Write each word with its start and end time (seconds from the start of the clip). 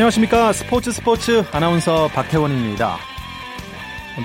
안녕하십니까 0.00 0.54
스포츠 0.54 0.92
스포츠 0.92 1.44
아나운서 1.52 2.08
박태원입니다. 2.08 2.96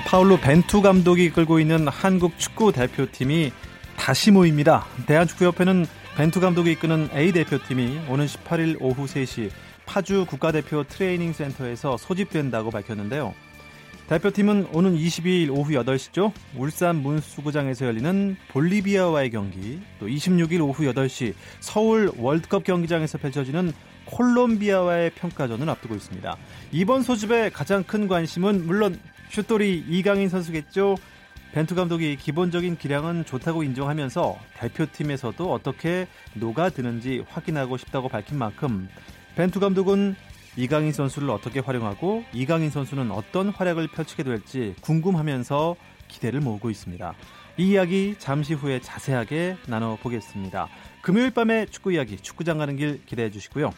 파울로 0.06 0.38
벤투 0.38 0.80
감독이 0.80 1.28
이끌고 1.28 1.60
있는 1.60 1.86
한국 1.86 2.38
축구 2.38 2.72
대표팀이 2.72 3.52
다시 3.94 4.30
모입니다. 4.30 4.86
대한축구협회는 5.04 5.84
벤투 6.16 6.40
감독이 6.40 6.72
이끄는 6.72 7.10
A 7.14 7.30
대표팀이 7.30 8.06
오는 8.08 8.24
18일 8.24 8.78
오후 8.80 9.04
3시 9.04 9.50
파주 9.84 10.24
국가대표 10.26 10.82
트레이닝 10.84 11.34
센터에서 11.34 11.98
소집된다고 11.98 12.70
밝혔는데요. 12.70 13.34
대표팀은 14.08 14.68
오는 14.72 14.96
22일 14.96 15.50
오후 15.50 15.72
8시죠. 15.72 16.32
울산 16.56 17.02
문수구장에서 17.02 17.84
열리는 17.84 18.38
볼리비아와의 18.48 19.30
경기, 19.30 19.80
또 20.00 20.06
26일 20.06 20.60
오후 20.62 20.84
8시 20.84 21.34
서울 21.60 22.10
월드컵 22.16 22.64
경기장에서 22.64 23.18
펼쳐지는 23.18 23.74
콜롬비아와의 24.06 25.10
평가전을 25.10 25.68
앞두고 25.68 25.94
있습니다. 25.94 26.36
이번 26.72 27.02
소집의 27.02 27.50
가장 27.50 27.84
큰 27.84 28.08
관심은 28.08 28.66
물론 28.66 28.98
슛돌이 29.30 29.84
이강인 29.88 30.28
선수겠죠. 30.28 30.96
벤투 31.52 31.74
감독이 31.74 32.16
기본적인 32.16 32.76
기량은 32.76 33.24
좋다고 33.24 33.62
인정하면서 33.62 34.38
대표팀에서도 34.58 35.52
어떻게 35.52 36.06
녹아드는지 36.34 37.24
확인하고 37.28 37.76
싶다고 37.76 38.08
밝힌 38.08 38.38
만큼 38.38 38.88
벤투 39.36 39.60
감독은 39.60 40.16
이강인 40.56 40.92
선수를 40.92 41.30
어떻게 41.30 41.60
활용하고 41.60 42.24
이강인 42.32 42.70
선수는 42.70 43.10
어떤 43.10 43.50
활약을 43.50 43.88
펼치게 43.88 44.22
될지 44.22 44.74
궁금하면서 44.80 45.76
기대를 46.08 46.40
모으고 46.40 46.70
있습니다. 46.70 47.14
이 47.58 47.70
이야기 47.70 48.16
잠시 48.18 48.54
후에 48.54 48.80
자세하게 48.80 49.56
나눠보겠습니다. 49.66 50.68
금요일 51.02 51.30
밤의 51.30 51.68
축구 51.70 51.92
이야기, 51.92 52.16
축구장 52.16 52.58
가는 52.58 52.76
길 52.76 53.04
기대해 53.06 53.30
주시고요. 53.30 53.72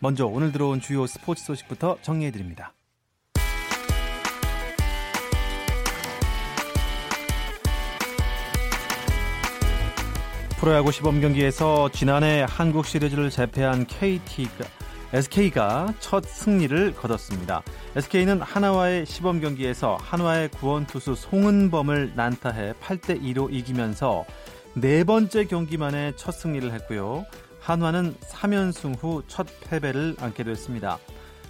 먼저 0.00 0.26
오늘 0.26 0.52
들어온 0.52 0.80
주요 0.80 1.06
스포츠 1.06 1.44
소식부터 1.44 1.98
정리해 2.02 2.30
드립니다. 2.30 2.72
프로야구 10.60 10.90
시범 10.90 11.20
경기에서 11.20 11.88
지난해 11.90 12.44
한국 12.48 12.84
시리즈를 12.84 13.30
제패한 13.30 13.86
KT가 13.86 14.64
SK가 15.12 15.94
첫 16.00 16.24
승리를 16.24 16.94
거뒀습니다. 16.94 17.62
SK는 17.96 18.42
한화와의 18.42 19.06
시범 19.06 19.40
경기에서 19.40 19.96
한화의 20.00 20.48
구원 20.48 20.84
투수 20.84 21.14
송은범을 21.14 22.12
난타해 22.14 22.74
8대 22.74 23.22
2로 23.22 23.52
이기면서 23.52 24.26
네 24.74 25.04
번째 25.04 25.44
경기만에 25.46 26.12
첫 26.16 26.32
승리를 26.32 26.70
했고요. 26.72 27.24
한화는 27.68 28.14
3연승 28.22 28.96
후 28.98 29.22
첫 29.28 29.46
패배를 29.68 30.16
안게 30.18 30.42
됐습니다. 30.42 30.98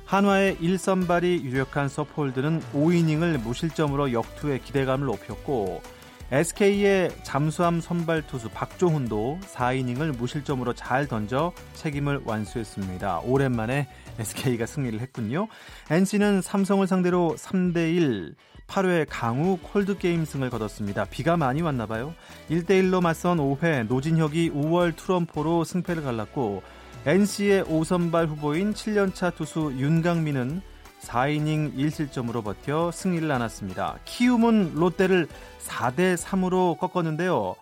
한화의 0.05 0.57
1선발이 0.57 1.45
유력한 1.45 1.89
서폴드는 1.89 2.61
5이닝을 2.75 3.41
무실점으로 3.41 4.13
역투에 4.13 4.59
기대감을 4.59 5.07
높였고 5.07 5.81
SK의 6.31 7.11
잠수함 7.23 7.81
선발 7.81 8.27
투수 8.27 8.51
박종훈도 8.51 9.39
4이닝을 9.43 10.15
무실점으로 10.17 10.75
잘 10.75 11.07
던져 11.07 11.53
책임을 11.73 12.21
완수했습니다. 12.25 13.21
오랜만에 13.21 13.89
SK가 14.19 14.67
승리를 14.67 15.01
했군요. 15.01 15.49
NC는 15.91 16.43
삼성을 16.43 16.87
상대로 16.87 17.35
3대1 17.39 18.35
8회 18.67 19.07
강우 19.09 19.57
콜드게임 19.63 20.27
승을 20.27 20.51
거뒀습니다. 20.51 21.07
비가 21.07 21.39
많이 21.39 21.63
왔나 21.63 21.87
봐요. 21.87 22.15
1대1로 22.51 23.03
맞선 23.03 23.39
5회 23.39 23.87
노진혁이 23.87 24.51
5월 24.51 24.95
투런포로 24.95 25.65
승패를 25.65 26.03
갈랐고 26.03 26.63
NC의 27.07 27.65
5선발 27.65 28.27
후보인 28.27 28.75
7년차 28.75 29.35
투수 29.35 29.73
윤강민은 29.79 30.61
4이닝 31.01 31.75
1실점으로 31.75 32.43
버텨 32.43 32.91
승리를 32.91 33.31
안았습니다. 33.31 33.99
키움은 34.05 34.75
롯데를 34.75 35.29
4대 35.61 36.17
3으로 36.17 36.79
꺾었는데요. 36.79 37.55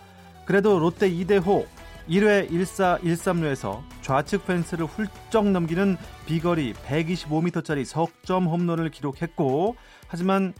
그래도 0.44 0.78
롯데 0.78 1.10
2대 1.10 1.44
호 1.44 1.66
1회 2.08 2.50
1사 2.50 3.00
1삼루에서 3.02 3.82
좌측 4.00 4.46
펜스를 4.46 4.86
훌쩍 4.86 5.50
넘기는 5.50 5.96
비거리 6.26 6.72
125m짜리 6.72 7.84
석점 7.84 8.46
홈런을 8.46 8.90
기록했고 8.90 9.76
하지만 10.06 10.54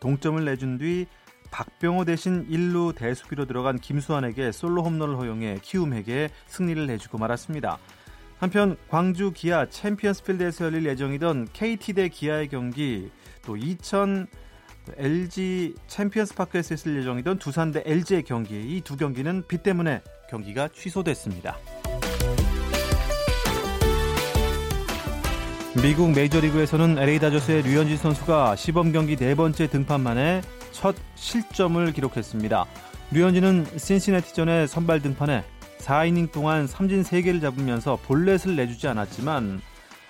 동점을 0.00 0.44
내준 0.44 0.78
뒤 0.78 1.06
박병호 1.50 2.04
대신 2.04 2.46
1루 2.48 2.94
대수비로 2.94 3.46
들어간 3.46 3.78
김수환에게 3.78 4.52
솔로 4.52 4.82
홈런을 4.82 5.16
허용해 5.16 5.60
키움에게 5.62 6.30
승리를 6.46 6.86
내주고 6.86 7.18
말았습니다. 7.18 7.78
한편 8.38 8.76
광주 8.88 9.32
기아 9.32 9.66
챔피언스필드에서 9.66 10.66
열릴 10.66 10.86
예정이던 10.86 11.48
KT 11.52 11.92
대 11.94 12.08
기아의 12.08 12.48
경기 12.48 13.10
또2000 13.42 14.26
LG 14.96 15.74
챔피언스 15.86 16.34
파크에서 16.34 16.74
있을 16.74 16.96
예정이던 16.98 17.38
두산 17.38 17.72
대 17.72 17.82
LG의 17.84 18.22
경기 18.22 18.54
이 18.54 18.80
두 18.80 18.96
경기는 18.96 19.42
비 19.46 19.58
때문에 19.58 20.00
경기가 20.30 20.68
취소됐습니다. 20.68 21.58
미국 25.82 26.10
메이저리그에서는 26.12 26.98
LA 26.98 27.18
다저스의 27.18 27.62
류현진 27.62 27.98
선수가 27.98 28.56
시범 28.56 28.92
경기 28.92 29.16
네 29.16 29.34
번째 29.34 29.66
등판 29.68 30.00
만에 30.00 30.40
첫 30.72 30.96
실점을 31.16 31.92
기록했습니다. 31.92 32.64
류현진은 33.10 33.66
신시내티전의 33.76 34.68
선발 34.68 35.02
등판에 35.02 35.44
4이닝 35.78 36.32
동안 36.32 36.66
삼진 36.66 37.02
3개를 37.02 37.40
잡으면서 37.40 37.96
볼넷을 38.04 38.56
내주지 38.56 38.88
않았지만 38.88 39.60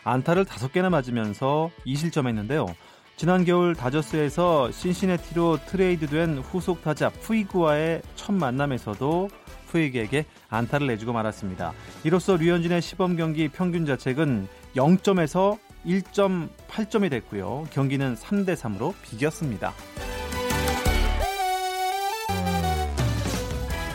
안타를 0.04 0.44
5개나 0.44 0.88
맞으면서 0.88 1.70
2실점했는데요. 1.86 2.74
지난 3.16 3.44
겨울 3.44 3.74
다저스에서 3.74 4.70
신시내티로 4.70 5.58
트레이드된 5.66 6.38
후속 6.38 6.82
타자 6.82 7.10
푸이그와의 7.10 8.02
첫 8.14 8.32
만남에서도 8.32 9.28
푸이그에게 9.66 10.24
안타를 10.48 10.86
내주고 10.86 11.12
말았습니다. 11.12 11.72
이로써 12.04 12.36
류현진의 12.36 12.80
시범 12.80 13.16
경기 13.16 13.48
평균 13.48 13.86
자책은 13.86 14.46
0점에서 14.76 15.58
1.8점이 15.84 17.10
됐고요. 17.10 17.66
경기는 17.70 18.14
3대 18.14 18.54
3으로 18.54 18.94
비겼습니다. 19.02 19.72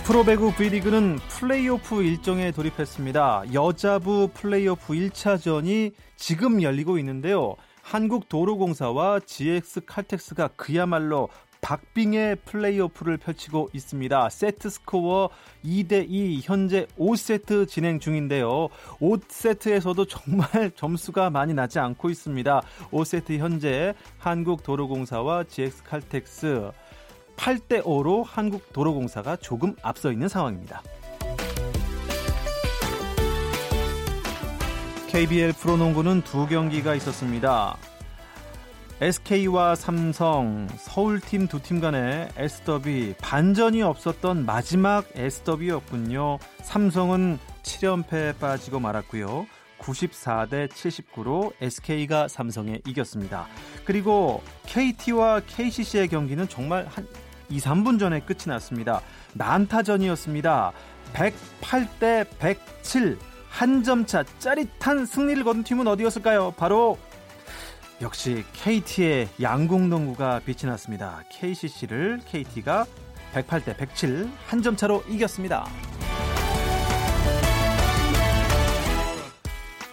프로배구 0.06 0.53
V리그는 0.56 1.16
플레이오프 1.30 2.03
일정에 2.03 2.52
돌입했습니다. 2.52 3.53
여자부 3.53 4.30
플레이오프 4.34 4.94
1차전이 4.94 5.94
지금 6.18 6.62
열리고 6.62 6.97
있는데요. 6.97 7.56
한국도로공사와 7.84 9.22
GX 9.22 9.86
칼텍스가 9.86 10.50
그야말로 10.58 11.30
박빙의 11.62 12.36
플레이오프를 12.44 13.16
펼치고 13.16 13.69
있습니다. 13.72 14.30
세트 14.30 14.69
스코어 14.69 15.30
2대2 15.64 16.41
현재 16.44 16.85
5세트 17.00 17.70
진행 17.70 18.02
중인데요. 18.02 18.68
5세트에서도 19.00 20.06
정말 20.09 20.72
점수가 20.75 21.30
많이 21.30 21.53
나지 21.53 21.80
않고 21.80 22.09
있습니다. 22.09 22.62
5세트 22.91 23.38
현재 23.38 23.94
한국도로공사와 24.18 25.46
GX 25.46 25.84
칼텍스 25.84 26.72
8대 27.38 27.83
5로 27.83 28.23
한국도로공사가 28.25 29.35
조금 29.38 29.75
앞서 29.81 30.11
있는 30.11 30.27
상황입니다. 30.27 30.81
KBL 35.09 35.53
프로농구는 35.53 36.23
두 36.23 36.47
경기가 36.47 36.95
있었습니다. 36.95 37.77
SK와 39.01 39.75
삼성, 39.75 40.67
서울팀 40.78 41.47
두 41.47 41.59
팀 41.59 41.79
간의 41.81 42.29
S더비 42.37 43.16
반전이 43.22 43.81
없었던 43.84 44.46
마지막 44.46 45.05
S더비였군요. 45.13 46.40
삼성은 46.61 47.37
7연패에 47.63 48.40
빠지고 48.40 48.79
말았고요. 48.79 49.46
94대 49.79 50.69
79로 50.69 51.52
SK가 51.61 52.28
삼성에 52.29 52.79
이겼습니다. 52.87 53.47
그리고 53.84 54.41
KT와 54.66 55.41
KCC의 55.46 56.08
경기는 56.08 56.47
정말 56.47 56.85
한 56.87 57.05
2, 57.49 57.59
3분 57.59 57.99
전에 57.99 58.19
끝이 58.22 58.40
났습니다. 58.47 59.01
난타전이었습니다. 59.34 60.72
108대 61.13 62.28
107 62.40 63.17
한 63.49 63.84
점 63.84 64.05
차 64.05 64.23
짜릿한 64.40 65.05
승리를 65.05 65.43
거둔 65.43 65.63
팀은 65.63 65.87
어디였을까요? 65.87 66.53
바로 66.57 66.97
역시 68.01 68.43
KT의 68.53 69.29
양궁농구가 69.41 70.40
빛이 70.45 70.69
났습니다. 70.69 71.22
KCC를 71.31 72.19
KT가 72.25 72.85
108대 73.34 73.78
107 73.78 74.29
한 74.47 74.61
점 74.63 74.75
차로 74.75 75.03
이겼습니다. 75.07 75.66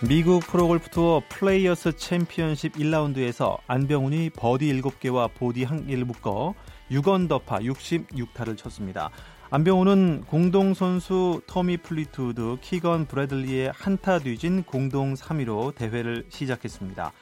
미국 0.02 0.40
프로골프 0.46 0.88
투어 0.90 1.20
플레이어스 1.28 1.96
챔피언십 1.96 2.72
1라운드에서 2.72 3.58
안병훈이 3.66 4.30
버디 4.30 4.72
7개와 4.80 5.28
보기 5.34 5.66
1개를 5.66 6.04
묶어 6.04 6.54
6언더파 6.90 7.62
66타를 7.64 8.56
쳤습니다. 8.56 9.10
안병훈은 9.50 10.24
공동 10.26 10.74
선두 10.74 11.40
토미 11.46 11.78
플리트우드, 11.78 12.58
키건 12.60 13.06
브래들리에 13.06 13.72
한 13.74 14.02
타 14.02 14.20
뒤진 14.20 14.62
공동 14.62 15.14
3위로 15.14 15.74
대회를 15.74 16.26
시작했습니다. 16.28 17.12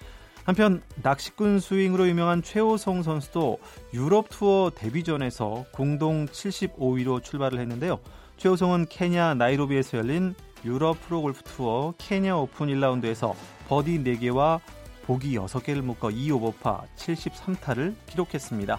한편 0.44 0.82
낚시꾼 1.02 1.60
스윙으로 1.60 2.08
유명한 2.08 2.42
최호성 2.42 3.02
선수도 3.02 3.58
유럽 3.92 4.28
투어 4.30 4.70
데뷔전에서 4.74 5.66
공동 5.72 6.26
75위로 6.26 7.22
출발을 7.22 7.58
했는데요. 7.60 7.98
최호성은 8.38 8.86
케냐 8.88 9.34
나이로비에서 9.34 9.98
열린 9.98 10.34
유럽 10.64 11.00
프로골프 11.02 11.42
투어 11.44 11.92
케냐 11.98 12.36
오픈 12.36 12.68
1라운드에서 12.68 13.34
버디 13.68 13.98
4개와 14.04 14.60
보기 15.04 15.36
6개를 15.38 15.82
묶어 15.82 16.08
2오버파 16.08 16.82
73타를 16.96 17.94
기록했습니다. 18.06 18.78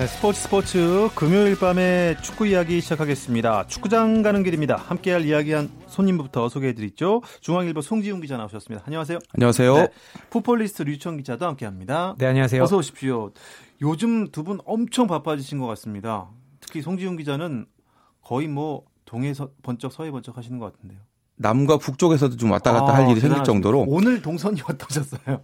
네, 0.00 0.06
스포츠 0.06 0.40
스포츠 0.40 1.10
금요일 1.14 1.58
밤에 1.58 2.16
축구 2.22 2.46
이야기 2.46 2.80
시작하겠습니다. 2.80 3.66
축구장 3.66 4.22
가는 4.22 4.42
길입니다. 4.42 4.76
함께할 4.76 5.26
이야기한 5.26 5.70
손님부터 5.88 6.48
소개해드리죠. 6.48 7.20
중앙일보 7.42 7.82
송지훈 7.82 8.22
기자 8.22 8.38
나오셨습니다. 8.38 8.82
안녕하세요. 8.86 9.18
안녕하세요. 9.34 9.74
네, 9.74 9.88
풋볼리스트 10.30 10.84
류청 10.84 11.18
기자도 11.18 11.44
함께합니다. 11.44 12.14
네, 12.16 12.24
안녕하세요. 12.26 12.62
어서 12.62 12.78
오십시오. 12.78 13.32
요즘 13.82 14.30
두 14.30 14.42
분 14.42 14.58
엄청 14.64 15.06
바빠지신 15.06 15.58
것 15.58 15.66
같습니다. 15.66 16.30
특히 16.60 16.80
송지훈 16.80 17.18
기자는 17.18 17.66
거의 18.22 18.48
뭐 18.48 18.84
동해 19.04 19.34
서 19.34 19.50
번쩍 19.62 19.92
서해 19.92 20.10
번쩍 20.10 20.38
하시는 20.38 20.58
것 20.58 20.72
같은데요. 20.72 20.98
남과 21.36 21.76
북쪽에서도 21.76 22.38
좀 22.38 22.50
왔다 22.52 22.72
갔다 22.72 22.92
아, 22.92 22.94
할 22.96 23.10
일이 23.10 23.20
생길 23.20 23.44
정도로 23.44 23.84
오늘 23.86 24.22
동선이 24.22 24.62
어떠셨어요? 24.66 25.42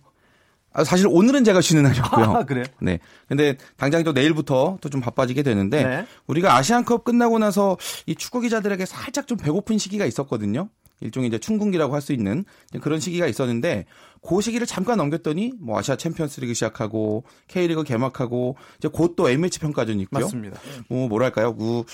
아, 0.79 0.85
사실 0.85 1.07
오늘은 1.11 1.43
제가 1.45 1.63
쉬는 1.63 1.85
날이었고요. 1.85 2.25
아, 2.27 2.45
그래요? 2.45 2.65
네. 2.83 2.99
근데 3.29 3.57
당장 3.79 4.05
또 4.05 4.13
내일부터 4.13 4.77
또 4.81 4.89
좀 4.91 5.01
바빠지게 5.01 5.43
되는데 5.43 5.83
네. 5.83 6.07
우리가 6.27 6.55
아시안컵 6.57 7.05
끝나고 7.05 7.39
나서 7.39 7.77
이 8.05 8.15
축구 8.15 8.41
기자들에게 8.41 8.85
살짝 8.87 9.27
좀 9.27 9.39
배고픈 9.39 9.79
시기가 9.79 10.05
있었거든요. 10.07 10.69
일종의 11.01 11.29
이제 11.29 11.39
춘궁기라고 11.39 11.95
할 11.95 12.01
수 12.01 12.13
있는 12.13 12.45
그런 12.81 13.01
시기가 13.01 13.27
있었는데 13.27 13.85
그 14.27 14.41
시기를 14.41 14.67
잠깐 14.67 14.99
넘겼더니 14.99 15.53
뭐 15.61 15.79
아시아 15.79 15.97
챔피언스리그 15.97 16.55
시작하고 16.55 17.25
K리그 17.49 17.83
개막하고 17.85 18.57
이제 18.79 18.89
곧또 18.89 19.29
A매치 19.29 19.59
평가전 19.61 19.99
있고요. 20.01 20.25
맞습니다. 20.25 20.61
뭐 20.89 21.09
뭐랄까요? 21.09 21.57
그 21.57 21.85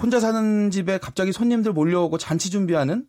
혼자 0.00 0.20
사는 0.20 0.70
집에 0.70 0.98
갑자기 0.98 1.32
손님들 1.32 1.72
몰려오고 1.72 2.18
잔치 2.18 2.50
준비하는 2.50 3.06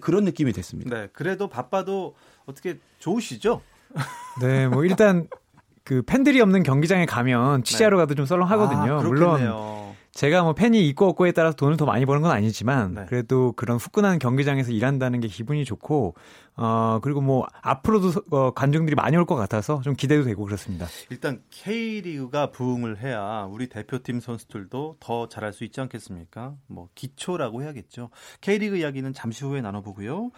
그런 0.00 0.24
느낌이 0.24 0.52
됐습니다. 0.52 0.94
네. 0.96 1.08
그래도 1.12 1.48
바빠도 1.48 2.14
어떻게 2.46 2.78
좋으시죠? 2.98 3.60
네, 4.40 4.68
뭐 4.68 4.84
일단 4.84 5.28
그 5.84 6.02
팬들이 6.02 6.40
없는 6.40 6.62
경기장에 6.62 7.06
가면 7.06 7.62
취재하러 7.64 7.96
네. 7.96 8.02
가도 8.02 8.14
좀 8.14 8.26
썰렁하거든요. 8.26 8.98
아, 8.98 9.02
물론 9.02 9.94
제가 10.12 10.44
뭐 10.44 10.52
팬이 10.54 10.88
있고 10.90 11.08
없고에 11.08 11.32
따라서 11.32 11.56
돈을 11.56 11.76
더 11.76 11.86
많이 11.86 12.06
버는 12.06 12.22
건 12.22 12.30
아니지만 12.30 12.94
네. 12.94 13.04
그래도 13.08 13.52
그런 13.56 13.78
후끈한 13.78 14.20
경기장에서 14.20 14.70
일한다는 14.70 15.18
게 15.18 15.26
기분이 15.26 15.64
좋고 15.64 16.14
어 16.56 17.00
그리고 17.02 17.20
뭐 17.20 17.46
앞으로도 17.62 18.22
어, 18.30 18.52
관중들이 18.52 18.94
많이 18.94 19.16
올 19.16 19.24
것 19.26 19.34
같아서 19.34 19.80
좀 19.82 19.94
기대도 19.94 20.22
되고 20.22 20.44
그렇습니다. 20.44 20.86
일단 21.10 21.42
K리그가 21.50 22.52
부흥을 22.52 23.02
해야 23.02 23.48
우리 23.50 23.68
대표팀 23.68 24.20
선수들도 24.20 24.98
더 25.00 25.28
잘할 25.28 25.52
수 25.52 25.64
있지 25.64 25.80
않겠습니까? 25.80 26.54
뭐 26.68 26.88
기초라고 26.94 27.62
해야겠죠. 27.62 28.10
K리그 28.40 28.76
이야기는 28.76 29.12
잠시 29.14 29.44
후에 29.44 29.62
나눠보고요. 29.62 30.30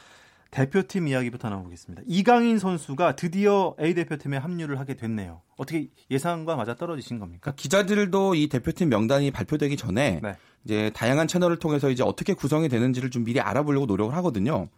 대표팀 0.51 1.09
이야기부터 1.09 1.49
나눠보겠습니다. 1.49 2.03
이강인 2.07 2.59
선수가 2.59 3.17
드디어 3.17 3.75
A 3.81 3.95
대표팀에 3.95 4.37
합류를 4.37 4.79
하게 4.79 4.95
됐네요. 4.95 5.43
어떻게 5.57 5.89
예상과 6.11 6.57
맞아 6.57 6.75
떨어지신 6.75 7.19
겁니까? 7.19 7.41
그러니까 7.43 7.61
기자들도 7.61 8.35
이 8.35 8.49
대표팀 8.49 8.89
명단이 8.89 9.31
발표되기 9.31 9.77
전에 9.77 10.21
네. 10.23 10.37
이제 10.65 10.91
다양한 10.95 11.29
채널을 11.29 11.59
통해서 11.59 11.91
이제 11.91 12.03
어떻게 12.03 12.35
구성이 12.35 12.69
되는지를 12.69 13.11
좀 13.11 13.25
미리 13.25 13.41
알아보려고 13.41 13.87
노력을 13.87 14.15
하거든요. 14.17 14.69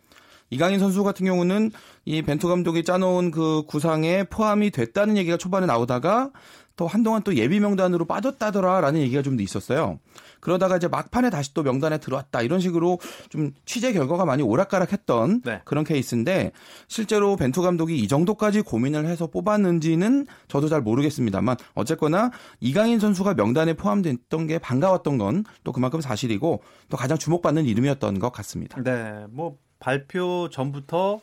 이강인 0.50 0.78
선수 0.78 1.04
같은 1.04 1.26
경우는 1.26 1.70
이 2.04 2.22
벤투 2.22 2.48
감독이 2.48 2.82
짜놓은 2.82 3.30
그 3.30 3.64
구상에 3.66 4.24
포함이 4.24 4.70
됐다는 4.70 5.16
얘기가 5.18 5.36
초반에 5.36 5.66
나오다가 5.66 6.30
또 6.78 6.86
한동안 6.86 7.22
또 7.22 7.34
예비 7.34 7.60
명단으로 7.60 8.06
빠졌다더라라는 8.06 9.00
얘기가 9.00 9.20
좀 9.20 9.38
있었어요. 9.38 9.98
그러다가 10.40 10.76
이제 10.76 10.88
막판에 10.88 11.30
다시 11.30 11.52
또 11.52 11.62
명단에 11.62 11.98
들어왔다 11.98 12.42
이런 12.42 12.60
식으로 12.60 12.98
좀 13.28 13.50
취재 13.66 13.92
결과가 13.92 14.24
많이 14.24 14.42
오락가락했던 14.42 15.42
네. 15.44 15.60
그런 15.64 15.84
케이스인데 15.84 16.52
실제로 16.86 17.36
벤투 17.36 17.60
감독이 17.60 17.98
이 17.98 18.08
정도까지 18.08 18.62
고민을 18.62 19.06
해서 19.06 19.26
뽑았는지는 19.26 20.26
저도 20.46 20.68
잘 20.68 20.80
모르겠습니다만 20.80 21.56
어쨌거나 21.74 22.30
이강인 22.60 23.00
선수가 23.00 23.34
명단에 23.34 23.74
포함됐던 23.74 24.46
게 24.46 24.58
반가웠던 24.58 25.18
건 25.18 25.44
또 25.64 25.72
그만큼 25.72 26.00
사실이고 26.00 26.62
또 26.88 26.96
가장 26.96 27.18
주목받는 27.18 27.64
이름이었던 27.66 28.18
것 28.18 28.32
같습니다. 28.32 28.80
네, 28.82 29.26
뭐 29.30 29.56
발표 29.80 30.48
전부터 30.50 31.20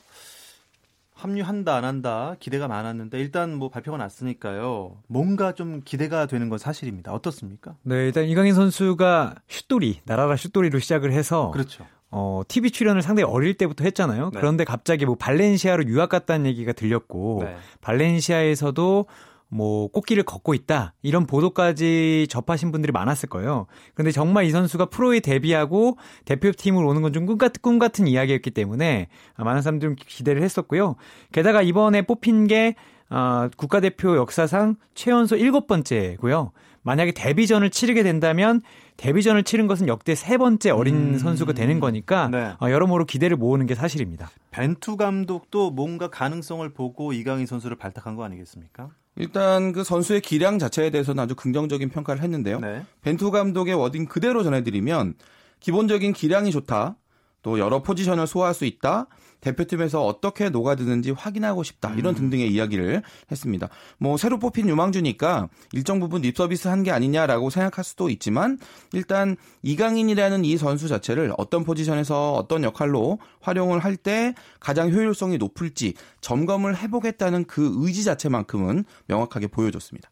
합류한다 1.16 1.76
안 1.76 1.86
한다 1.86 2.36
기대가 2.40 2.68
많았는데 2.68 3.20
일단 3.20 3.56
뭐 3.56 3.70
발표가 3.70 3.98
났으니까요. 3.98 4.98
뭔가 5.08 5.54
좀 5.54 5.82
기대가 5.84 6.26
되는 6.28 6.50
건 6.50 6.60
사실입니다. 6.60 7.14
어떻습니까? 7.14 7.76
네, 7.84 8.06
일단 8.06 8.26
이강인 8.26 8.54
선수가 8.54 9.36
슛돌이 9.48 10.02
나라라 10.04 10.36
슛돌이로 10.36 10.80
시작을 10.80 11.12
해서 11.14 11.52
그렇죠. 11.52 11.86
어, 12.12 12.44
TV 12.48 12.72
출연을 12.72 13.02
상당히 13.02 13.30
어릴 13.30 13.56
때부터 13.56 13.84
했잖아요. 13.86 14.30
네. 14.32 14.40
그런데 14.40 14.64
갑자기 14.64 15.06
뭐 15.06 15.16
발렌시아로 15.16 15.86
유학 15.86 16.10
갔다는 16.10 16.46
얘기가 16.46 16.74
들렸고 16.74 17.40
네. 17.44 17.56
발렌시아에서도 17.82 19.06
뭐 19.48 19.88
꽃길을 19.88 20.24
걷고 20.24 20.54
있다 20.54 20.94
이런 21.02 21.26
보도까지 21.28 22.28
접하신 22.30 22.72
분들이 22.72 22.92
많았을 22.92 23.30
거예요. 23.30 23.68
그런데 23.94 24.12
정말 24.12 24.46
이 24.46 24.52
선수가 24.52 24.88
프로에 24.88 25.20
데뷔하고 25.20 25.98
대표팀으로 26.26 26.88
오는 26.88 27.02
건 27.02 27.12
좀 27.14 27.26
꿈 27.26 27.38
같은 27.38 27.62
꿈 27.62 27.80
같은 27.80 28.08
이야기였기 28.08 28.52
때문에 28.52 29.08
많은 29.38 29.62
사람들이 29.62 29.96
기대를 29.96 30.42
했었고요. 30.44 30.96
게다가 31.32 31.62
이번에 31.62 32.02
뽑힌 32.02 32.48
게 32.48 32.76
어, 33.10 33.48
국가대표 33.56 34.18
역사상 34.18 34.76
최연소 34.96 35.36
일곱 35.36 35.68
번째고요. 35.68 36.52
만약에 36.82 37.14
데뷔전을 37.14 37.70
치르게 37.72 38.04
된다면 38.04 38.62
데뷔전을 38.98 39.44
치른 39.44 39.66
것은 39.68 39.88
역대 39.88 40.14
세 40.16 40.38
번째 40.38 40.70
어린 40.72 41.14
음. 41.14 41.18
선수가 41.18 41.54
되는 41.54 41.80
거니까 41.80 42.28
네. 42.30 42.54
어, 42.60 42.70
여러모로 42.70 43.06
기대를 43.06 43.38
모으는 43.38 43.66
게 43.66 43.74
사실입니다. 43.76 44.30
벤투 44.52 44.98
감독도 44.98 45.72
뭔가 45.72 46.10
가능성을 46.10 46.68
보고 46.74 47.12
이강인 47.14 47.46
선수를 47.46 47.76
발탁한 47.78 48.16
거 48.16 48.24
아니겠습니까? 48.24 48.90
일단 49.18 49.72
그 49.72 49.84
선수의 49.84 50.22
기량 50.22 50.60
자체에 50.60 50.90
대해서는 50.90 51.24
아주 51.24 51.36
긍정적인 51.36 51.90
평가를 51.90 52.22
했는데요. 52.22 52.60
네. 52.60 52.84
벤투 53.02 53.32
감독의 53.32 53.74
워딩 53.76 54.08
그대로 54.08 54.44
전해드리면 54.44 55.16
기본적인 55.60 56.14
기량이 56.14 56.52
좋다. 56.52 56.98
또 57.42 57.60
여러 57.60 57.82
포지션을 57.82 58.28
소화할 58.28 58.54
수 58.54 58.66
있다. 58.66 59.08
대표팀에서 59.46 60.04
어떻게 60.06 60.50
녹아드는지 60.50 61.12
확인하고 61.12 61.64
싶다. 61.64 61.94
이런 61.94 62.16
음. 62.16 62.20
등등의 62.20 62.52
이야기를 62.52 63.04
했습니다. 63.32 63.70
뭐 64.00 64.18
새로 64.18 64.40
뽑힌 64.40 64.68
유망주니까 64.68 65.50
일정 65.72 66.00
부분 66.00 66.22
립서비스 66.22 66.68
한 66.68 66.84
게 66.84 66.92
아니냐라고 66.92 67.50
생각할 67.50 67.84
수도 67.84 68.10
있지만 68.10 68.60
일단 68.94 69.38
이강인이라는 69.64 70.46
이 70.46 70.58
선수 70.58 70.88
자체를 70.88 71.34
어떤 71.38 71.64
포지션에서 71.64 72.34
어떤 72.34 72.64
역할로 72.64 73.20
활용을 73.42 73.80
할 73.80 73.96
때 73.98 74.36
가장 74.60 74.92
효율성이 74.92 75.38
높을지 75.38 75.94
점검을 76.22 76.76
해보겠다는 76.78 77.46
그 77.46 77.72
의지 77.78 78.04
자체만큼은 78.04 78.84
명확하게 79.08 79.48
보여줬습니다. 79.48 80.10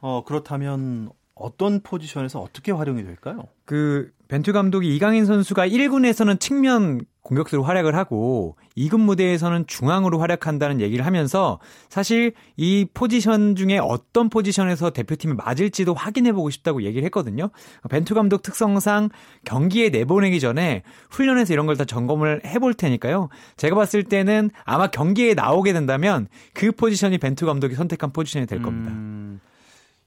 어 0.00 0.24
그렇다면 0.26 1.10
어떤 1.34 1.80
포지션에서 1.80 2.40
어떻게 2.40 2.72
활용이 2.72 3.04
될까요? 3.04 3.44
그 3.64 4.10
벤투 4.28 4.52
감독이 4.52 4.94
이강인 4.94 5.26
선수가 5.26 5.68
1군에서는 5.68 6.38
측면 6.40 7.00
공격수로 7.24 7.62
활약을 7.62 7.96
하고 7.96 8.56
2급 8.76 9.00
무대에서는 9.00 9.66
중앙으로 9.66 10.18
활약한다는 10.20 10.80
얘기를 10.80 11.04
하면서 11.06 11.58
사실 11.88 12.34
이 12.56 12.86
포지션 12.94 13.56
중에 13.56 13.78
어떤 13.78 14.28
포지션에서 14.28 14.90
대표팀이 14.90 15.34
맞을지도 15.34 15.94
확인해 15.94 16.32
보고 16.32 16.50
싶다고 16.50 16.82
얘기를 16.82 17.04
했거든요. 17.06 17.50
벤투 17.90 18.14
감독 18.14 18.42
특성상 18.42 19.08
경기에 19.44 19.88
내보내기 19.88 20.38
전에 20.38 20.82
훈련에서 21.10 21.52
이런 21.52 21.66
걸 21.66 21.74
다 21.74 21.84
점검을 21.84 22.42
해볼 22.44 22.74
테니까요. 22.74 23.30
제가 23.56 23.74
봤을 23.74 24.04
때는 24.04 24.50
아마 24.64 24.86
경기에 24.86 25.34
나오게 25.34 25.72
된다면 25.72 26.28
그 26.52 26.70
포지션이 26.70 27.18
벤투 27.18 27.46
감독이 27.46 27.74
선택한 27.74 28.12
포지션이 28.12 28.46
될 28.46 28.62
겁니다. 28.62 28.92
음, 28.92 29.40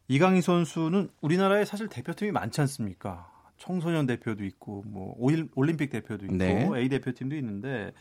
이강인 0.07 0.41
선수는 0.41 1.09
우리나라에 1.19 1.65
사실 1.65 1.87
대표팀이 1.89 2.31
많지 2.31 2.61
않습니까? 2.61 3.27
청소년 3.57 4.05
대표도 4.05 4.43
있고 4.45 4.83
뭐 4.87 5.15
올림픽 5.55 5.89
대표도 5.89 6.25
있고 6.25 6.35
네. 6.35 6.69
A 6.75 6.89
대표팀도 6.89 7.35
있는데 7.35 7.91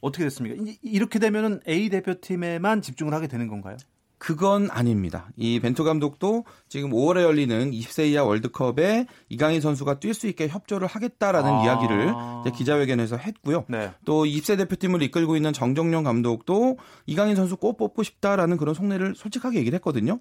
어떻게 0.00 0.24
됐습니까? 0.24 0.72
이렇게 0.82 1.18
되면은 1.18 1.60
A 1.68 1.88
대표팀에만 1.88 2.82
집중을 2.82 3.12
하게 3.14 3.26
되는 3.26 3.48
건가요? 3.48 3.76
그건 4.20 4.70
아닙니다. 4.70 5.30
이 5.34 5.60
벤투 5.60 5.82
감독도 5.82 6.44
지금 6.68 6.90
5월에 6.90 7.22
열리는 7.22 7.70
20세 7.70 8.10
이하 8.10 8.22
월드컵에 8.22 9.06
이강인 9.30 9.62
선수가 9.62 9.94
뛸 9.94 10.12
수 10.12 10.26
있게 10.28 10.46
협조를 10.46 10.86
하겠다라는 10.86 11.50
아. 11.50 11.64
이야기를 11.64 12.14
기자회견에서 12.54 13.16
했고요. 13.16 13.64
네. 13.68 13.92
또 14.04 14.26
20세 14.26 14.58
대표팀을 14.58 15.00
이끌고 15.04 15.36
있는 15.36 15.54
정정용 15.54 16.04
감독도 16.04 16.76
이강인 17.06 17.34
선수 17.34 17.56
꼭 17.56 17.78
뽑고 17.78 18.02
싶다라는 18.02 18.58
그런 18.58 18.74
속내를 18.74 19.14
솔직하게 19.14 19.58
얘기를 19.58 19.74
했거든요. 19.76 20.20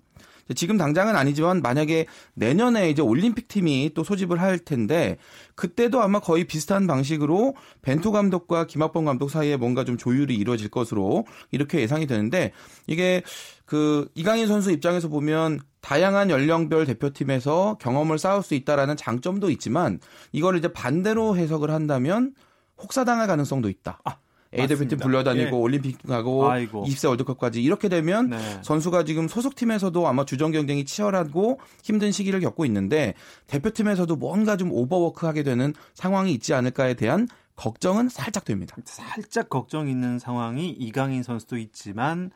지금 0.56 0.78
당장은 0.78 1.16
아니지만 1.16 1.62
만약에 1.62 2.06
내년에 2.34 2.90
이제 2.90 3.02
올림픽 3.02 3.48
팀이 3.48 3.92
또 3.94 4.04
소집을 4.04 4.42
할 4.42 4.60
텐데 4.60 5.18
그때도 5.56 6.02
아마 6.02 6.20
거의 6.20 6.46
비슷한 6.46 6.88
방식으로 6.88 7.56
벤투 7.82 8.12
감독과 8.12 8.68
김학범 8.68 9.06
감독 9.06 9.30
사이에 9.30 9.58
뭔가 9.58 9.84
좀 9.84 9.98
조율이 9.98 10.36
이루어질 10.36 10.70
것으로 10.70 11.26
이렇게 11.52 11.80
예상이 11.82 12.08
되는데 12.08 12.52
이게 12.88 13.22
그 13.66 14.10
이강인 14.16 14.48
선수 14.48 14.72
입장에서 14.72 15.08
보면 15.08 15.60
다양한 15.82 16.30
연령별 16.30 16.86
대표팀에서 16.86 17.78
경험을 17.80 18.18
쌓을 18.18 18.44
수 18.44 18.56
있다라는 18.56 18.98
장점도 18.98 19.50
있지만 19.52 20.00
이걸 20.32 20.58
이제 20.58 20.74
반대로 20.74 21.38
해석을 21.38 21.72
한다면 21.72 22.34
혹사당할 22.82 23.28
가능성도 23.28 23.70
있다. 23.70 24.00
아. 24.04 24.18
A 24.58 24.68
대표팀 24.68 24.98
불려다니고 24.98 25.58
예. 25.58 25.62
올림픽 25.62 26.02
가고 26.02 26.50
아이고. 26.50 26.84
20세 26.86 27.08
월드컵까지 27.10 27.62
이렇게 27.62 27.88
되면 27.88 28.32
네. 28.32 28.60
선수가 28.64 29.04
지금 29.04 29.28
소속팀에서도 29.28 30.08
아마 30.08 30.26
주전 30.26 30.52
경쟁이 30.52 30.86
치열하고 30.86 31.60
힘든 31.84 32.12
시기를 32.12 32.40
겪고 32.40 32.66
있는데 32.66 33.14
대표팀에서도 33.48 34.16
뭔가 34.16 34.58
좀 34.58 34.72
오버워크하게 34.72 35.44
되는 35.44 35.74
상황이 35.94 36.34
있지 36.34 36.54
않을까에 36.54 36.96
대한 36.96 37.28
걱정은 37.56 38.10
살짝 38.10 38.46
됩니다. 38.46 38.76
살짝 38.86 39.50
걱정 39.50 39.88
있는 39.88 40.18
상황이 40.18 40.70
이강인 40.70 41.24
선수도 41.24 41.58
있지만 41.58 42.32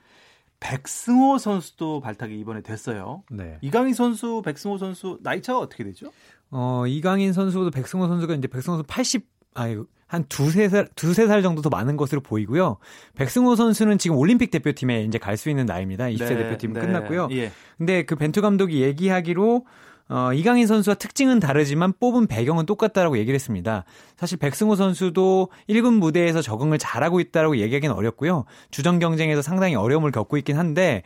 백승호 0.60 1.39
선수도 1.39 2.00
발탁이 2.00 2.39
이번에 2.39 2.62
됐어요. 2.62 3.24
네. 3.32 3.58
이강인 3.62 3.93
선수, 3.93 4.41
백승호 4.46 4.77
선수 4.77 5.20
나이 5.22 5.41
차가 5.41 5.60
어떻게 5.60 5.84
되죠? 5.84 6.12
어, 6.51 6.86
이강인 6.88 7.34
선수도 7.34 7.72
백승호 7.72 8.08
선수가 8.08 8.36
이제 8.36 8.48
백승호 8.48 8.77
선수 8.77 8.88
80 8.88 9.27
아유 9.55 9.86
한 10.13 10.25
두세 10.29 10.70
살, 10.70 10.88
두세 10.96 11.25
살 11.25 11.41
정도 11.41 11.63
더 11.63 11.70
많은 11.70 11.98
것으로 11.98 12.22
보이고요. 12.22 12.77
백승호 13.15 13.55
선수는 13.55 13.98
지금 13.98 14.15
올림픽 14.15 14.51
대표팀에 14.51 15.01
이제 15.05 15.17
갈 15.17 15.38
수 15.38 15.50
있는 15.50 15.65
나이입니다. 15.65 16.05
20세 16.05 16.29
네, 16.29 16.38
대표팀은 16.38 16.79
네. 16.79 16.86
끝났고요. 16.86 17.29
예. 17.32 17.51
근데 17.79 18.03
그 18.03 18.15
벤투 18.15 18.43
감독이 18.43 18.84
얘기하기로 18.84 19.65
어, 20.10 20.32
이강인 20.32 20.67
선수와 20.67 20.93
특징은 20.93 21.39
다르지만 21.39 21.93
뽑은 22.00 22.27
배경은 22.27 22.67
똑같다라고 22.67 23.17
얘기를 23.17 23.34
했습니다. 23.34 23.86
사실 24.15 24.38
백승호 24.38 24.75
선수도 24.75 25.50
1군 25.67 25.93
무대에서 25.98 26.43
적응을 26.43 26.77
잘하고 26.77 27.20
있다라고 27.20 27.58
얘기하기는 27.58 27.96
어렵고요. 27.96 28.46
주전 28.70 29.00
경쟁에서 29.00 29.41
상당히 29.41 29.74
어려움을 29.74 30.12
겪고 30.12 30.38
있긴 30.38 30.60
한데 30.60 31.01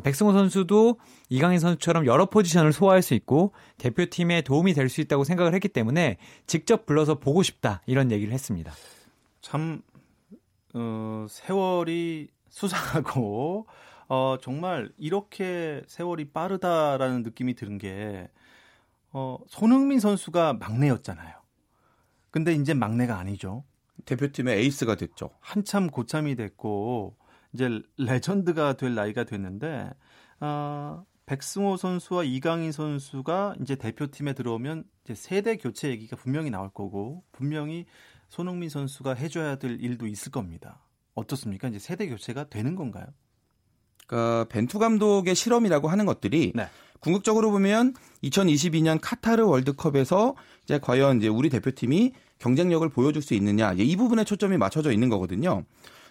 백승호 0.00 0.32
선수도 0.32 0.98
이강인 1.28 1.58
선수처럼 1.58 2.06
여러 2.06 2.26
포지션을 2.26 2.72
소화할 2.72 3.02
수 3.02 3.14
있고 3.14 3.52
대표팀에 3.78 4.42
도움이 4.42 4.72
될 4.72 4.88
수 4.88 5.00
있다고 5.00 5.24
생각을 5.24 5.54
했기 5.54 5.68
때문에 5.68 6.16
직접 6.46 6.86
불러서 6.86 7.18
보고 7.18 7.42
싶다 7.42 7.82
이런 7.86 8.10
얘기를 8.10 8.32
했습니다. 8.32 8.72
참 9.40 9.82
어, 10.74 11.26
세월이 11.28 12.28
수상하고 12.48 13.66
어, 14.08 14.36
정말 14.40 14.90
이렇게 14.98 15.82
세월이 15.86 16.30
빠르다라는 16.32 17.22
느낌이 17.22 17.54
드는 17.54 17.78
게 17.78 18.28
어, 19.12 19.38
손흥민 19.48 20.00
선수가 20.00 20.54
막내였잖아요. 20.54 21.34
근데 22.30 22.54
이제 22.54 22.72
막내가 22.72 23.18
아니죠. 23.18 23.64
대표팀의 24.06 24.58
에이스가 24.58 24.94
됐죠. 24.96 25.30
한참 25.40 25.88
고참이 25.88 26.34
됐고 26.34 27.14
이제 27.52 27.82
레전드가 27.98 28.74
될 28.74 28.94
나이가 28.94 29.24
됐는데 29.24 29.90
어, 30.40 31.04
백승호 31.26 31.76
선수와 31.76 32.24
이강인 32.24 32.72
선수가 32.72 33.56
이제 33.62 33.76
대표팀에 33.76 34.32
들어오면 34.32 34.84
이제 35.04 35.14
세대 35.14 35.56
교체 35.56 35.88
얘기가 35.88 36.16
분명히 36.16 36.50
나올 36.50 36.70
거고 36.70 37.22
분명히 37.32 37.86
손흥민 38.28 38.68
선수가 38.68 39.14
해줘야 39.14 39.56
될 39.56 39.78
일도 39.80 40.06
있을 40.06 40.32
겁니다. 40.32 40.80
어떻습니까? 41.14 41.68
이제 41.68 41.78
세대 41.78 42.08
교체가 42.08 42.48
되는 42.48 42.74
건가요? 42.74 43.06
그러니까 44.06 44.44
벤투 44.48 44.78
감독의 44.78 45.34
실험이라고 45.34 45.88
하는 45.88 46.06
것들이 46.06 46.52
네. 46.54 46.66
궁극적으로 47.00 47.50
보면 47.50 47.94
2022년 48.22 48.98
카타르 49.00 49.44
월드컵에서 49.44 50.34
이제 50.64 50.78
과연 50.78 51.18
이제 51.18 51.28
우리 51.28 51.50
대표팀이 51.50 52.12
경쟁력을 52.38 52.88
보여줄 52.88 53.22
수 53.22 53.34
있느냐 53.34 53.72
이 53.72 53.96
부분에 53.96 54.24
초점이 54.24 54.56
맞춰져 54.56 54.92
있는 54.92 55.08
거거든요. 55.08 55.64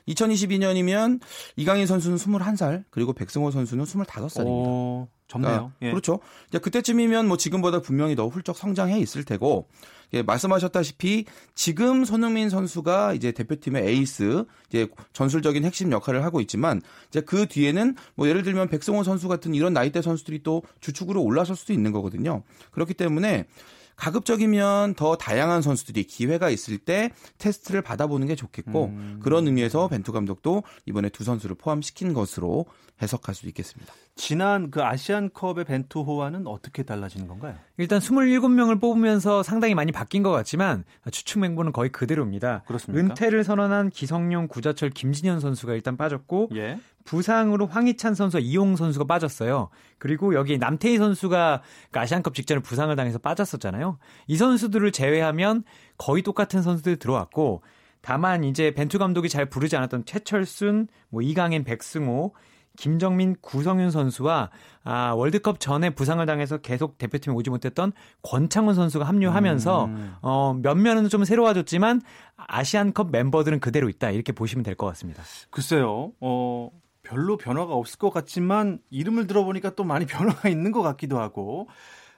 2022년이면 0.07 1.19
이강인 1.55 1.85
선수는 1.87 2.17
21살, 2.17 2.83
그리고 2.89 3.13
백승호 3.13 3.51
선수는 3.51 3.85
25살입니다. 3.85 4.45
오, 4.45 5.07
젊네요. 5.27 5.51
그러니까 5.51 5.75
예. 5.81 5.89
그렇죠. 5.91 6.19
이제 6.49 6.59
그때쯤이면 6.59 7.27
뭐 7.27 7.37
지금보다 7.37 7.81
분명히 7.81 8.15
더 8.15 8.27
훌쩍 8.27 8.57
성장해 8.57 8.99
있을 8.99 9.23
테고, 9.23 9.67
예, 10.13 10.21
말씀하셨다시피 10.21 11.25
지금 11.55 12.03
손흥민 12.03 12.49
선수가 12.49 13.13
이제 13.13 13.31
대표팀의 13.31 13.87
에이스, 13.87 14.43
이제 14.67 14.87
전술적인 15.13 15.63
핵심 15.63 15.91
역할을 15.91 16.23
하고 16.23 16.41
있지만, 16.41 16.81
이제 17.09 17.21
그 17.21 17.47
뒤에는 17.47 17.95
뭐 18.15 18.27
예를 18.27 18.43
들면 18.43 18.67
백승호 18.67 19.03
선수 19.03 19.27
같은 19.27 19.53
이런 19.53 19.73
나이대 19.73 20.01
선수들이 20.01 20.43
또 20.43 20.63
주축으로 20.81 21.23
올라설 21.23 21.55
수도 21.55 21.71
있는 21.71 21.91
거거든요. 21.91 22.43
그렇기 22.71 22.93
때문에 22.93 23.45
가급적이면 23.95 24.95
더 24.95 25.15
다양한 25.15 25.61
선수들이 25.61 26.03
기회가 26.03 26.49
있을 26.49 26.77
때 26.77 27.11
테스트를 27.37 27.81
받아보는 27.81 28.27
게 28.27 28.35
좋겠고 28.35 28.85
음. 28.85 29.19
그런 29.21 29.45
의미에서 29.47 29.87
벤투 29.87 30.11
감독도 30.11 30.63
이번에 30.85 31.09
두 31.09 31.23
선수를 31.23 31.55
포함시킨 31.55 32.13
것으로 32.13 32.65
해석할 33.01 33.33
수 33.35 33.47
있겠습니다. 33.47 33.93
지난 34.15 34.69
그 34.69 34.83
아시안컵의 34.83 35.65
벤투 35.65 36.01
호와는 36.01 36.45
어떻게 36.45 36.83
달라지는 36.83 37.27
건가요? 37.27 37.55
일단 37.77 37.99
27명을 37.99 38.79
뽑으면서 38.79 39.41
상당히 39.41 39.73
많이 39.73 39.91
바뀐 39.91 40.21
것 40.21 40.31
같지만 40.31 40.83
추측 41.09 41.39
맹보는 41.39 41.71
거의 41.71 41.91
그대로입니다. 41.91 42.63
그렇습니까? 42.67 43.01
은퇴를 43.01 43.43
선언한 43.43 43.89
기성용, 43.89 44.47
구자철, 44.47 44.91
김진현 44.91 45.39
선수가 45.39 45.73
일단 45.73 45.97
빠졌고 45.97 46.49
예. 46.55 46.79
부상으로 47.05 47.67
황희찬 47.67 48.15
선수와 48.15 48.41
이용 48.41 48.75
선수가 48.75 49.05
빠졌어요. 49.05 49.69
그리고 49.97 50.33
여기 50.33 50.57
남태희 50.57 50.97
선수가 50.97 51.61
그 51.91 51.99
아시안컵 51.99 52.33
직전에 52.35 52.61
부상을 52.61 52.95
당해서 52.95 53.19
빠졌었잖아요. 53.19 53.97
이 54.27 54.37
선수들을 54.37 54.91
제외하면 54.91 55.63
거의 55.97 56.23
똑같은 56.23 56.61
선수들이 56.61 56.97
들어왔고 56.97 57.63
다만 58.01 58.43
이제 58.43 58.73
벤투 58.73 58.97
감독이 58.97 59.29
잘 59.29 59.45
부르지 59.47 59.75
않았던 59.77 60.05
최철순, 60.05 60.87
뭐 61.09 61.21
이강인, 61.21 61.63
백승호 61.63 62.33
김정민, 62.77 63.35
구성윤 63.41 63.91
선수와 63.91 64.49
아, 64.85 65.11
월드컵 65.11 65.59
전에 65.59 65.89
부상을 65.91 66.25
당해서 66.25 66.57
계속 66.59 66.97
대표팀에 66.97 67.35
오지 67.35 67.49
못했던 67.49 67.91
권창훈 68.23 68.73
선수가 68.73 69.05
합류하면서 69.05 69.85
음. 69.85 70.15
어, 70.21 70.53
몇면은 70.53 71.09
좀 71.09 71.25
새로워졌지만 71.25 72.01
아시안컵 72.37 73.11
멤버들은 73.11 73.59
그대로 73.59 73.89
있다 73.89 74.11
이렇게 74.11 74.31
보시면 74.31 74.63
될 74.63 74.75
것 74.75 74.87
같습니다. 74.87 75.21
글쎄요. 75.51 76.13
어, 76.21 76.71
별로 77.11 77.35
변화가 77.35 77.73
없을 77.73 77.99
것 77.99 78.09
같지만 78.09 78.79
이름을 78.89 79.27
들어보니까 79.27 79.75
또 79.75 79.83
많이 79.83 80.05
변화가 80.07 80.47
있는 80.49 80.71
것 80.71 80.81
같기도 80.81 81.19
하고 81.19 81.67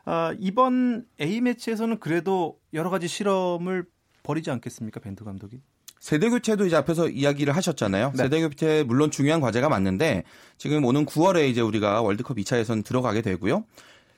아, 0.05 0.35
이번 0.39 1.05
A 1.19 1.41
매치에서는 1.41 2.00
그래도 2.00 2.59
여러 2.73 2.89
가지 2.89 3.07
실험을 3.07 3.85
벌이지 4.21 4.51
않겠습니까 4.51 5.00
벤투 5.00 5.25
감독이? 5.25 5.62
세대 6.00 6.29
교체도 6.29 6.65
이제 6.65 6.75
앞에서 6.75 7.07
이야기를 7.07 7.55
하셨잖아요. 7.55 8.12
네. 8.12 8.17
세대 8.17 8.41
교체 8.41 8.83
물론 8.83 9.09
중요한 9.09 9.39
과제가 9.39 9.69
맞는데 9.69 10.23
지금 10.57 10.83
오는 10.83 11.05
9월에 11.05 11.50
이제 11.50 11.62
우리가 11.62 12.01
월드컵 12.01 12.38
2차 12.38 12.59
예선 12.59 12.83
들어가게 12.83 13.21
되고요. 13.21 13.63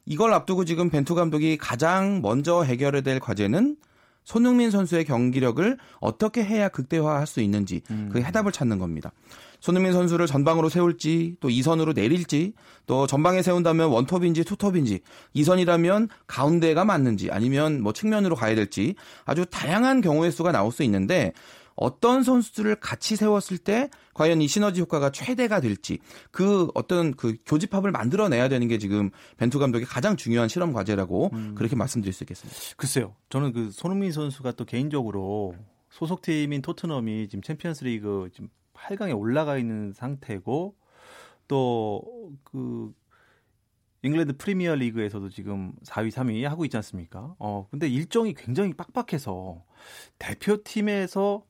이걸 0.08 0.34
앞두고 0.34 0.66
지금 0.66 0.90
벤투 0.90 1.14
감독이 1.14 1.58
가장 1.58 2.22
먼저 2.22 2.64
해결해야 2.64 3.02
될 3.02 3.20
과제는 3.20 3.78
손흥민 4.24 4.72
선수의 4.72 5.06
경기력을 5.06 5.78
어떻게 6.00 6.44
해야 6.44 6.70
극대화할 6.70 7.28
수 7.28 7.40
있는지 7.42 7.82
음. 7.92 8.10
그 8.12 8.20
해답을 8.20 8.52
찾는 8.52 8.80
겁니다. 8.80 9.12
손흥민 9.66 9.94
선수를 9.94 10.28
전방으로 10.28 10.70
세울지 10.70 11.38
또 11.40 11.50
2선으로 11.50 11.96
내릴지 11.96 12.54
또 12.86 13.08
전방에 13.08 13.42
세운다면 13.42 13.90
원톱인지 13.90 14.44
투톱인지 14.44 15.00
2선이라면 15.36 16.08
가운데가 16.28 16.86
맞는지 16.86 17.32
아니면 17.32 17.82
뭐 17.82 17.92
측면으로 17.92 18.36
가야 18.36 18.54
될지 18.54 18.94
아주 19.24 19.44
다양한 19.50 20.02
경우의 20.02 20.32
수가 20.32 20.52
나올 20.52 20.72
수 20.72 20.84
있는데 20.84 21.34
어떤 21.76 22.22
선수들을 22.22 22.76
같이 22.76 23.16
세웠을 23.16 23.58
때 23.58 23.90
과연 24.14 24.40
이 24.44 24.48
시너지 24.48 24.82
효과가 24.82 25.10
최대가 25.10 25.60
될지 25.60 25.98
그 26.30 26.68
어떤 26.76 27.16
그 27.16 27.36
교집합을 27.48 27.90
만들어내야 27.90 28.50
되는 28.50 28.68
게 28.68 28.78
지금 28.78 29.10
벤투 29.38 29.58
감독의 29.58 29.88
가장 29.88 30.16
중요한 30.16 30.48
실험 30.48 30.74
과제라고 30.74 31.32
음. 31.34 31.56
그렇게 31.58 31.76
말씀드릴 31.76 32.14
수 32.14 32.24
있겠습니다. 32.24 32.56
글쎄요. 32.78 33.16
저는 33.30 33.52
그 33.52 33.72
손흥민 33.72 34.12
선수가 34.12 34.52
또 34.52 34.64
개인적으로 34.66 35.56
소속팀인 35.90 36.62
토트넘이 36.62 37.30
지금 37.30 37.42
챔피언스리그 37.42 38.30
지금 38.32 38.50
8강에 38.86 39.18
올라가 39.18 39.58
있는 39.58 39.94
상태고 39.94 40.76
또그 41.48 42.94
잉글랜드 44.04 44.38
프리미어 44.38 44.76
리그에서도 44.76 45.30
지금 45.30 45.74
4위, 45.84 46.12
3위 46.12 46.44
하고 46.44 46.64
있지 46.66 46.78
않습니까? 46.78 47.36
어, 47.40 47.68
근데 47.72 47.88
일정이 47.88 48.36
굉장히 48.36 48.74
빡빡해서 48.74 49.64
대표팀에서 50.20 51.44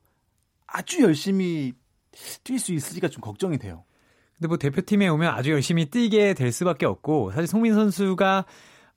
아주 0.65 1.01
열심히 1.01 1.73
뛸 2.13 2.57
수 2.57 2.73
있을지가 2.73 3.09
좀 3.09 3.21
걱정이 3.21 3.57
돼요. 3.57 3.83
근데 4.37 4.47
뭐 4.47 4.57
대표팀에 4.57 5.07
오면 5.09 5.33
아주 5.33 5.51
열심히 5.51 5.89
뛰게 5.89 6.33
될 6.33 6.51
수밖에 6.51 6.85
없고 6.85 7.31
사실 7.31 7.47
송민 7.47 7.73
선수가 7.73 8.45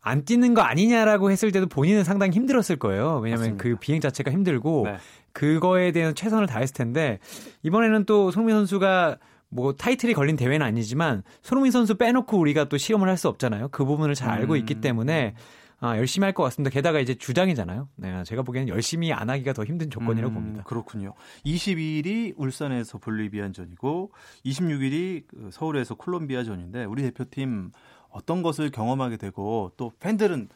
안 0.00 0.24
뛰는 0.24 0.54
거 0.54 0.62
아니냐라고 0.62 1.30
했을 1.30 1.50
때도 1.50 1.66
본인은 1.66 2.04
상당히 2.04 2.32
힘들었을 2.36 2.78
거예요. 2.78 3.18
왜냐하면 3.18 3.56
맞습니다. 3.56 3.62
그 3.62 3.76
비행 3.76 4.00
자체가 4.00 4.30
힘들고 4.30 4.84
네. 4.86 4.96
그거에 5.32 5.92
대한 5.92 6.14
최선을 6.14 6.46
다했을 6.46 6.74
텐데 6.74 7.18
이번에는 7.62 8.04
또 8.04 8.30
송민 8.30 8.54
선수가 8.56 9.18
뭐 9.50 9.72
타이틀이 9.74 10.12
걸린 10.14 10.36
대회는 10.36 10.64
아니지만 10.66 11.22
손흥민 11.42 11.72
선수 11.72 11.96
빼놓고 11.96 12.36
우리가 12.38 12.68
또 12.68 12.76
시험을 12.76 13.08
할 13.08 13.16
수 13.16 13.28
없잖아요. 13.28 13.68
그 13.68 13.84
부분을 13.84 14.14
잘 14.14 14.30
알고 14.30 14.56
있기 14.56 14.74
음. 14.76 14.80
때문에 14.80 15.34
아, 15.80 15.96
열심히 15.96 16.24
할 16.24 16.32
것 16.34 16.42
같습니다. 16.42 16.70
게다가 16.70 16.98
이제 16.98 17.14
주장이잖아요. 17.14 17.88
네, 17.96 18.24
제가 18.24 18.42
보기에는 18.42 18.68
열심히 18.68 19.12
안 19.12 19.30
하기가 19.30 19.52
더 19.52 19.64
힘든 19.64 19.90
조건이라고 19.90 20.32
음, 20.32 20.34
봅니다. 20.34 20.62
그렇군요. 20.64 21.14
22일이 21.46 22.34
울산에서 22.36 22.98
볼리비안전이고 22.98 24.10
26일이 24.44 25.24
그 25.28 25.50
서울에서 25.52 25.94
콜롬비아전인데 25.94 26.84
우리 26.84 27.02
대표팀 27.02 27.70
어떤 28.10 28.42
것을 28.42 28.70
경험하게 28.70 29.16
되고 29.18 29.72
또 29.76 29.92
팬들은 30.00 30.48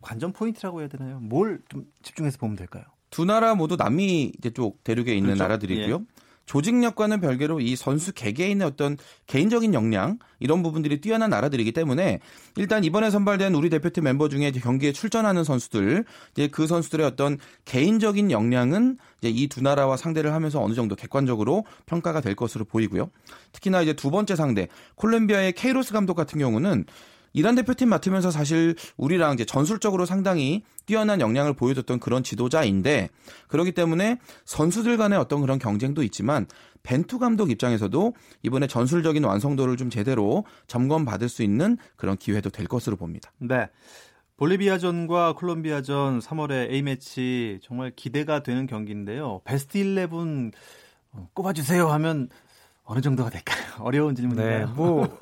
관전 0.00 0.32
포인트라고 0.32 0.80
해야 0.80 0.88
되나요? 0.88 1.18
뭘 1.20 1.60
좀 1.68 1.84
집중해서 2.02 2.38
보면 2.38 2.54
될까요? 2.56 2.84
두 3.12 3.24
나라 3.24 3.54
모두 3.54 3.76
남미 3.76 4.32
이제 4.38 4.50
쪽 4.50 4.82
대륙에 4.82 5.12
있는 5.14 5.34
그렇죠? 5.34 5.42
나라들이고요. 5.44 5.94
예. 5.94 6.22
조직력과는 6.44 7.20
별개로 7.20 7.60
이 7.60 7.76
선수 7.76 8.12
개개인의 8.12 8.66
어떤 8.66 8.96
개인적인 9.28 9.74
역량 9.74 10.18
이런 10.40 10.64
부분들이 10.64 11.00
뛰어난 11.00 11.30
나라들이기 11.30 11.70
때문에 11.70 12.18
일단 12.56 12.82
이번에 12.82 13.10
선발된 13.10 13.54
우리 13.54 13.70
대표팀 13.70 14.02
멤버 14.02 14.28
중에 14.28 14.50
경기에 14.50 14.90
출전하는 14.92 15.44
선수들 15.44 16.04
이제 16.32 16.48
그 16.48 16.66
선수들의 16.66 17.06
어떤 17.06 17.38
개인적인 17.64 18.32
역량은 18.32 18.98
이제 19.20 19.30
이 19.30 19.46
두 19.46 19.62
나라와 19.62 19.96
상대를 19.96 20.32
하면서 20.34 20.60
어느 20.60 20.74
정도 20.74 20.96
객관적으로 20.96 21.64
평가가 21.86 22.20
될 22.20 22.34
것으로 22.34 22.64
보이고요. 22.64 23.10
특히나 23.52 23.82
이제 23.82 23.92
두 23.92 24.10
번째 24.10 24.34
상대 24.34 24.66
콜롬비아의 24.96 25.52
케이로스 25.52 25.92
감독 25.92 26.14
같은 26.14 26.40
경우는 26.40 26.86
이란 27.32 27.54
대표팀 27.54 27.88
맡으면서 27.88 28.30
사실 28.30 28.74
우리랑 28.96 29.34
이제 29.34 29.44
전술적으로 29.44 30.06
상당히 30.06 30.62
뛰어난 30.86 31.20
역량을 31.20 31.54
보여줬던 31.54 32.00
그런 32.00 32.22
지도자인데 32.22 33.08
그렇기 33.48 33.72
때문에 33.72 34.18
선수들 34.44 34.96
간의 34.96 35.18
어떤 35.18 35.40
그런 35.40 35.58
경쟁도 35.58 36.02
있지만 36.02 36.46
벤투 36.82 37.18
감독 37.18 37.50
입장에서도 37.50 38.14
이번에 38.42 38.66
전술적인 38.66 39.24
완성도를 39.24 39.76
좀 39.76 39.90
제대로 39.90 40.44
점검받을 40.66 41.28
수 41.28 41.42
있는 41.42 41.76
그런 41.96 42.16
기회도 42.16 42.50
될 42.50 42.66
것으로 42.66 42.96
봅니다. 42.96 43.32
네. 43.38 43.68
볼리비아전과 44.36 45.34
콜롬비아전 45.34 46.18
3월에 46.18 46.72
A매치 46.72 47.60
정말 47.62 47.92
기대가 47.94 48.42
되는 48.42 48.66
경기인데요. 48.66 49.40
베스트 49.44 49.78
11 49.78 50.50
꼽아주세요 51.34 51.88
하면 51.88 52.28
어느 52.84 53.00
정도가 53.00 53.30
될까요? 53.30 53.62
어려운 53.80 54.14
질문인데요. 54.14 54.66
네, 54.66 54.72
뭐 54.72 55.18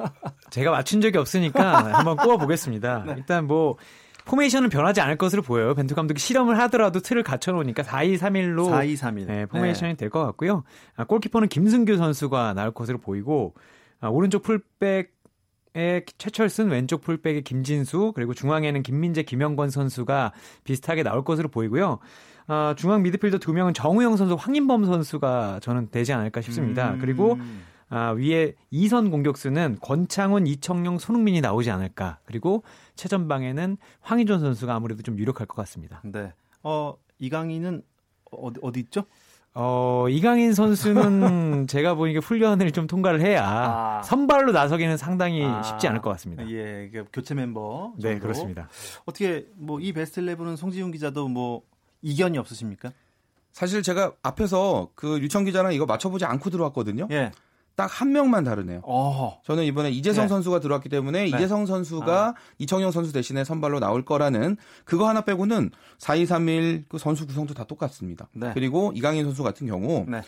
제가 0.51 0.71
맞춘 0.71 1.01
적이 1.01 1.19
없으니까 1.19 1.93
한번 1.97 2.17
꼽아 2.17 2.37
보겠습니다. 2.37 3.05
네. 3.07 3.15
일단 3.19 3.47
뭐 3.47 3.77
포메이션은 4.25 4.69
변하지 4.69 5.01
않을 5.01 5.17
것으로 5.17 5.43
보여요. 5.43 5.75
벤투 5.75 5.95
감독이 5.95 6.21
실험을 6.21 6.59
하더라도 6.61 7.01
틀을 7.01 7.23
갖춰 7.23 7.53
놓으니까 7.53 7.83
4-2-3-1로 7.83 8.71
4-2-3-1. 8.71 9.27
네, 9.27 9.47
포메이션이 9.47 9.93
네. 9.93 9.97
될것 9.97 10.25
같고요. 10.27 10.63
아, 10.97 11.05
골키퍼는 11.05 11.49
김승규 11.49 11.97
선수가 11.97 12.55
나올 12.55 12.73
것으로 12.73 12.99
보이고 12.99 13.55
아, 14.01 14.09
오른쪽 14.09 14.43
풀백 14.43 15.21
에 15.77 16.05
최철순 16.19 16.69
왼쪽 16.69 17.01
풀백의 17.01 17.43
김진수 17.43 18.11
그리고 18.17 18.35
중앙에는 18.35 18.83
김민재 18.83 19.23
김영권 19.23 19.71
선수가 19.71 20.33
비슷하게 20.65 21.05
나올 21.05 21.23
것으로 21.23 21.49
보이고요. 21.49 22.01
아, 22.53 22.75
중앙 22.77 23.03
미드필더 23.03 23.39
두 23.39 23.53
명은 23.53 23.75
정우영 23.75 24.17
선수, 24.17 24.35
황인범 24.35 24.85
선수가 24.85 25.61
저는 25.63 25.91
되지 25.93 26.13
않을까 26.13 26.41
싶습니다. 26.41 26.95
음. 26.95 26.99
그리고 26.99 27.39
아, 27.89 28.11
위에 28.11 28.55
이선 28.73 29.11
공격수는 29.13 29.79
권창훈, 29.81 30.49
이청용, 30.49 30.99
손흥민이 30.99 31.41
나오지 31.43 31.71
않을까. 31.71 32.19
그리고 32.25 32.65
최전방에는 32.97 33.77
황희존 34.01 34.41
선수가 34.41 34.75
아무래도 34.75 35.03
좀 35.05 35.17
유력할 35.17 35.47
것 35.47 35.55
같습니다. 35.63 36.03
네. 36.05 36.33
어, 36.65 36.97
이강인은 37.21 37.83
어디, 38.33 38.59
어디 38.63 38.81
있죠? 38.81 39.05
어, 39.55 40.07
이강인 40.09 40.53
선수는 40.53 41.67
제가 41.71 41.95
보니까 41.95 42.19
훈련을 42.21 42.73
좀 42.73 42.89
통과를 42.89 43.21
해야 43.21 43.45
아. 43.45 44.03
선발로 44.03 44.51
나서기는 44.51 44.97
상당히 44.97 45.45
아. 45.45 45.63
쉽지 45.63 45.87
않을 45.87 46.01
것 46.01 46.11
같습니다. 46.11 46.49
예, 46.51 46.91
교체 47.13 47.35
멤버. 47.35 47.93
네, 47.97 48.03
정도. 48.03 48.09
네, 48.15 48.19
그렇습니다. 48.19 48.69
어떻게 49.05 49.47
뭐 49.55 49.81
이 49.81 49.93
베스트 49.93 50.21
11은 50.21 50.57
송지훈 50.57 50.91
기자도 50.91 51.29
뭐 51.29 51.63
이견이 52.03 52.39
없으십니까? 52.39 52.93
사실 53.53 53.83
제가 53.83 54.13
앞에서 54.23 54.91
그 54.95 55.19
유청 55.21 55.45
기자랑 55.45 55.73
이거 55.73 55.87
맞춰보지 55.87 56.25
않고 56.25 56.51
들어왔거든요. 56.51 57.09
예. 57.11 57.33
딱한 57.77 58.13
명만 58.13 58.45
다르네요. 58.45 58.81
어허. 58.83 59.41
저는 59.45 59.65
이번에 59.65 59.91
이재성 59.91 60.25
네. 60.25 60.29
선수가 60.29 60.61
들어왔기 60.61 60.89
때문에 60.91 61.23
네. 61.23 61.29
이재성 61.29 61.65
선수가 61.65 62.27
아. 62.29 62.35
이청용 62.59 62.91
선수 62.91 63.13
대신에 63.13 63.43
선발로 63.43 63.81
나올 63.81 64.05
거라는 64.05 64.59
그거 64.85 65.09
하나 65.09 65.23
빼고는 65.23 65.71
4-2-3-1 65.99 66.85
그 66.89 66.99
선수 66.99 67.27
구성도 67.27 67.55
다 67.55 67.65
똑같습니다. 67.65 68.29
네. 68.35 68.51
그리고 68.53 68.93
이강인 68.95 69.25
선수 69.25 69.43
같은 69.43 69.67
경우 69.67 70.05
네. 70.07 70.21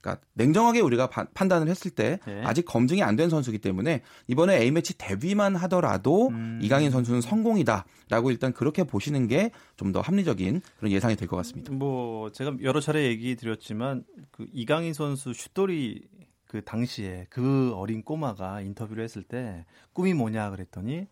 그러니까 0.00 0.24
냉정하게 0.34 0.80
우리가 0.80 1.08
파, 1.08 1.24
판단을 1.34 1.68
했을 1.68 1.90
때 1.90 2.18
네. 2.26 2.42
아직 2.44 2.64
검증이 2.64 3.02
안 3.02 3.16
된 3.16 3.28
선수이기 3.28 3.58
때문에 3.58 4.02
이번에 4.28 4.56
A매치 4.62 4.96
데뷔만 4.96 5.56
하더라도 5.56 6.28
음. 6.28 6.58
이강인 6.62 6.90
선수는 6.90 7.20
성공이다라고 7.20 8.30
일단 8.30 8.52
그렇게 8.52 8.84
보시는 8.84 9.28
게 9.28 9.50
좀 9.76 9.92
더 9.92 10.00
합리적인 10.00 10.60
그런 10.78 10.92
예상이 10.92 11.16
될 11.16 11.28
것 11.28 11.36
같습니다. 11.38 11.72
뭐 11.72 12.30
제가 12.32 12.56
여러 12.62 12.80
차례 12.80 13.04
얘기 13.04 13.34
드렸지만 13.36 14.04
그 14.30 14.46
이강인 14.52 14.92
선수 14.94 15.32
슛돌이 15.34 16.08
그 16.46 16.62
당시에 16.64 17.26
그 17.30 17.72
어린 17.74 18.02
꼬마가 18.02 18.60
인터뷰를 18.60 19.04
했을 19.04 19.22
때 19.22 19.64
꿈이 19.92 20.14
뭐냐 20.14 20.50
그랬더니 20.50 21.06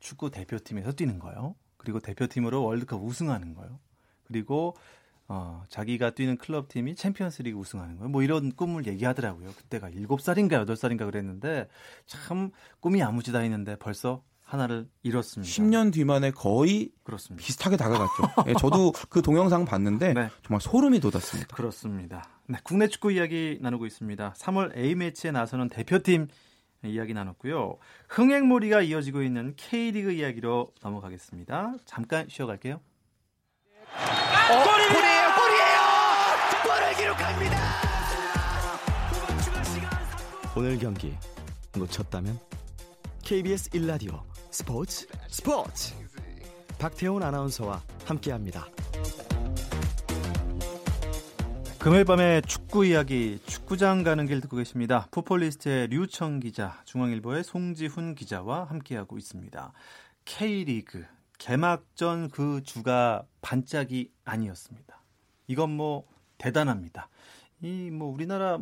축구 0.00 0.30
대표팀에서 0.30 0.92
뛰는 0.92 1.18
거예요. 1.18 1.54
그리고 1.76 1.98
대표팀으로 2.00 2.62
월드컵 2.62 3.02
우승하는 3.02 3.54
거예요. 3.54 3.78
그리고 4.24 4.74
어, 5.28 5.64
자기가 5.68 6.10
뛰는 6.10 6.36
클럽 6.36 6.68
팀이 6.68 6.94
챔피언스 6.96 7.42
리그 7.42 7.58
우승하는 7.58 7.96
거예요. 7.96 8.10
뭐 8.10 8.22
이런 8.22 8.52
꿈을 8.54 8.86
얘기하더라고요. 8.86 9.50
그때가 9.56 9.90
7살인가 9.90 10.66
8살인가 10.66 11.06
그랬는데 11.06 11.68
참 12.06 12.50
꿈이 12.80 13.02
야무지다 13.02 13.38
했는데 13.38 13.76
벌써 13.76 14.22
하나를 14.42 14.86
이뤘습니다. 15.02 15.50
10년 15.50 15.92
뒤만에 15.92 16.30
거의 16.30 16.90
그렇습니다. 17.02 17.44
비슷하게 17.44 17.76
다가갔죠. 17.76 18.44
네, 18.46 18.54
저도 18.58 18.92
그 19.08 19.22
동영상 19.22 19.64
봤는데 19.64 20.12
네. 20.12 20.28
정말 20.42 20.60
소름이 20.60 21.00
돋았습니다. 21.00 21.56
그렇습니다. 21.56 22.28
네, 22.46 22.58
국내 22.62 22.88
축구 22.88 23.10
이야기 23.10 23.58
나누고 23.62 23.86
있습니다. 23.86 24.34
3월 24.36 24.76
A매치에 24.76 25.30
나서는 25.30 25.70
대표팀 25.70 26.28
이야기 26.84 27.14
나눴고요. 27.14 27.78
흥행몰이가 28.08 28.82
이어지고 28.82 29.22
있는 29.22 29.54
K리그 29.56 30.12
이야기로 30.12 30.72
넘어가겠습니다. 30.82 31.76
잠깐 31.86 32.28
쉬어갈게요. 32.28 32.80
어, 34.44 34.62
골이에요, 34.62 35.24
골이에요! 35.38 35.80
골을 36.64 36.96
기록합니다! 36.96 37.56
오늘 40.54 40.78
경기 40.78 41.16
놓쳤다면 41.74 42.38
KBS 43.22 43.70
1라디오 43.70 44.20
스포츠 44.50 45.06
스포츠 45.28 45.94
박태훈 46.78 47.22
아나운서와 47.22 47.80
함께합니다. 48.04 48.68
금요일 51.78 52.04
밤에 52.04 52.42
축구 52.42 52.84
이야기 52.84 53.40
축구장 53.46 54.02
가는 54.02 54.26
길 54.26 54.42
듣고 54.42 54.58
계십니다. 54.58 55.08
풋볼리스트의 55.10 55.88
류청 55.88 56.40
기자, 56.40 56.82
중앙일보의 56.84 57.44
송지훈 57.44 58.14
기자와 58.14 58.64
함께하고 58.64 59.16
있습니다. 59.16 59.72
K리그 60.26 61.04
개막전 61.38 62.30
그 62.30 62.62
주가 62.64 63.24
반짝이 63.42 64.10
아니었습니다. 64.24 65.02
이건 65.46 65.70
뭐 65.70 66.04
대단합니다. 66.38 67.08
이 67.62 67.90
뭐 67.90 68.08
우리나라 68.12 68.58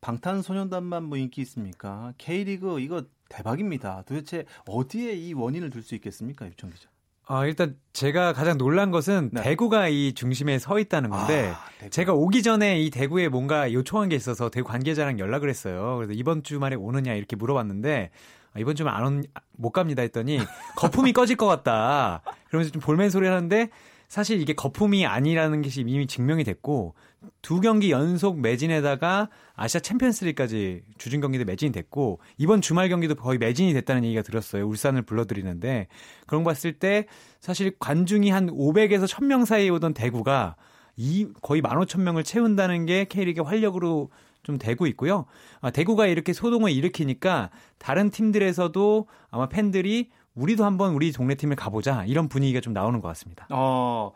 방탄소년단만 0.00 1.04
뭐 1.04 1.16
인기 1.16 1.40
있습니까? 1.42 2.12
K리그 2.18 2.80
이거 2.80 3.04
대박입니다. 3.28 4.02
도대체 4.06 4.44
어디에 4.66 5.12
이 5.14 5.32
원인을 5.32 5.70
둘 5.70 5.82
수 5.82 5.94
있겠습니까, 5.94 6.46
유청 6.46 6.70
기자? 6.70 6.88
아, 7.24 7.46
일단 7.46 7.78
제가 7.92 8.32
가장 8.32 8.58
놀란 8.58 8.90
것은 8.90 9.30
네. 9.32 9.42
대구가 9.42 9.88
이 9.88 10.12
중심에 10.12 10.58
서 10.58 10.78
있다는 10.80 11.08
건데 11.08 11.52
아, 11.54 11.88
제가 11.88 12.12
오기 12.14 12.42
전에 12.42 12.80
이 12.80 12.90
대구에 12.90 13.28
뭔가 13.28 13.72
요청한 13.72 14.08
게 14.08 14.16
있어서 14.16 14.50
대구 14.50 14.68
관계자랑 14.68 15.18
연락을 15.20 15.48
했어요. 15.48 15.96
그래서 15.96 16.12
이번 16.12 16.42
주말에 16.42 16.74
오느냐 16.74 17.14
이렇게 17.14 17.36
물어봤는데 17.36 18.10
아, 18.54 18.60
이번 18.60 18.74
주면 18.74 18.92
안 18.94 19.04
온, 19.04 19.24
못 19.52 19.70
갑니다 19.70 20.02
했더니 20.02 20.38
거품이 20.76 21.12
꺼질 21.14 21.36
것 21.36 21.46
같다. 21.46 22.22
그러면서 22.48 22.72
좀 22.72 22.80
볼멘 22.80 23.10
소리를 23.10 23.34
하는데 23.34 23.70
사실 24.08 24.42
이게 24.42 24.52
거품이 24.52 25.06
아니라는 25.06 25.62
것이 25.62 25.80
이미 25.86 26.06
증명이 26.06 26.44
됐고 26.44 26.94
두 27.40 27.62
경기 27.62 27.90
연속 27.90 28.40
매진에다가 28.40 29.30
아시아 29.54 29.80
챔피언스리까지 29.80 30.82
주중 30.98 31.22
경기도 31.22 31.46
매진이 31.46 31.72
됐고 31.72 32.20
이번 32.36 32.60
주말 32.60 32.90
경기도 32.90 33.14
거의 33.14 33.38
매진이 33.38 33.72
됐다는 33.72 34.04
얘기가 34.04 34.20
들었어요. 34.20 34.66
울산을 34.66 35.02
불러들이는데 35.02 35.86
그런 36.26 36.44
거 36.44 36.50
봤을 36.50 36.74
때 36.74 37.06
사실 37.40 37.72
관중이 37.78 38.28
한 38.28 38.50
500에서 38.50 39.06
1000명 39.06 39.46
사이에 39.46 39.70
오던 39.70 39.94
대구가 39.94 40.56
이 40.96 41.26
거의 41.40 41.62
15,000명을 41.62 42.22
채운다는 42.22 42.84
게 42.84 43.06
K리그 43.06 43.42
활력으로 43.42 44.10
좀 44.42 44.58
되고 44.58 44.86
있고요. 44.86 45.26
아, 45.60 45.70
대구가 45.70 46.06
이렇게 46.06 46.32
소동을 46.32 46.72
일으키니까 46.72 47.50
다른 47.78 48.10
팀들에서도 48.10 49.06
아마 49.30 49.48
팬들이 49.48 50.10
우리도 50.34 50.64
한번 50.64 50.94
우리 50.94 51.12
동네 51.12 51.34
팀을 51.34 51.56
가보자 51.56 52.04
이런 52.06 52.28
분위기가 52.28 52.60
좀 52.60 52.72
나오는 52.72 53.00
것 53.00 53.08
같습니다. 53.08 53.46
어, 53.50 54.12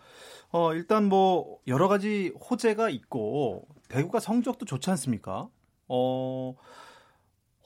어 0.50 0.74
일단 0.74 1.04
뭐 1.08 1.58
여러 1.66 1.88
가지 1.88 2.32
호재가 2.50 2.88
있고 2.90 3.66
대구가 3.88 4.20
성적도 4.20 4.64
좋지 4.64 4.90
않습니까? 4.90 5.48
어 5.88 6.54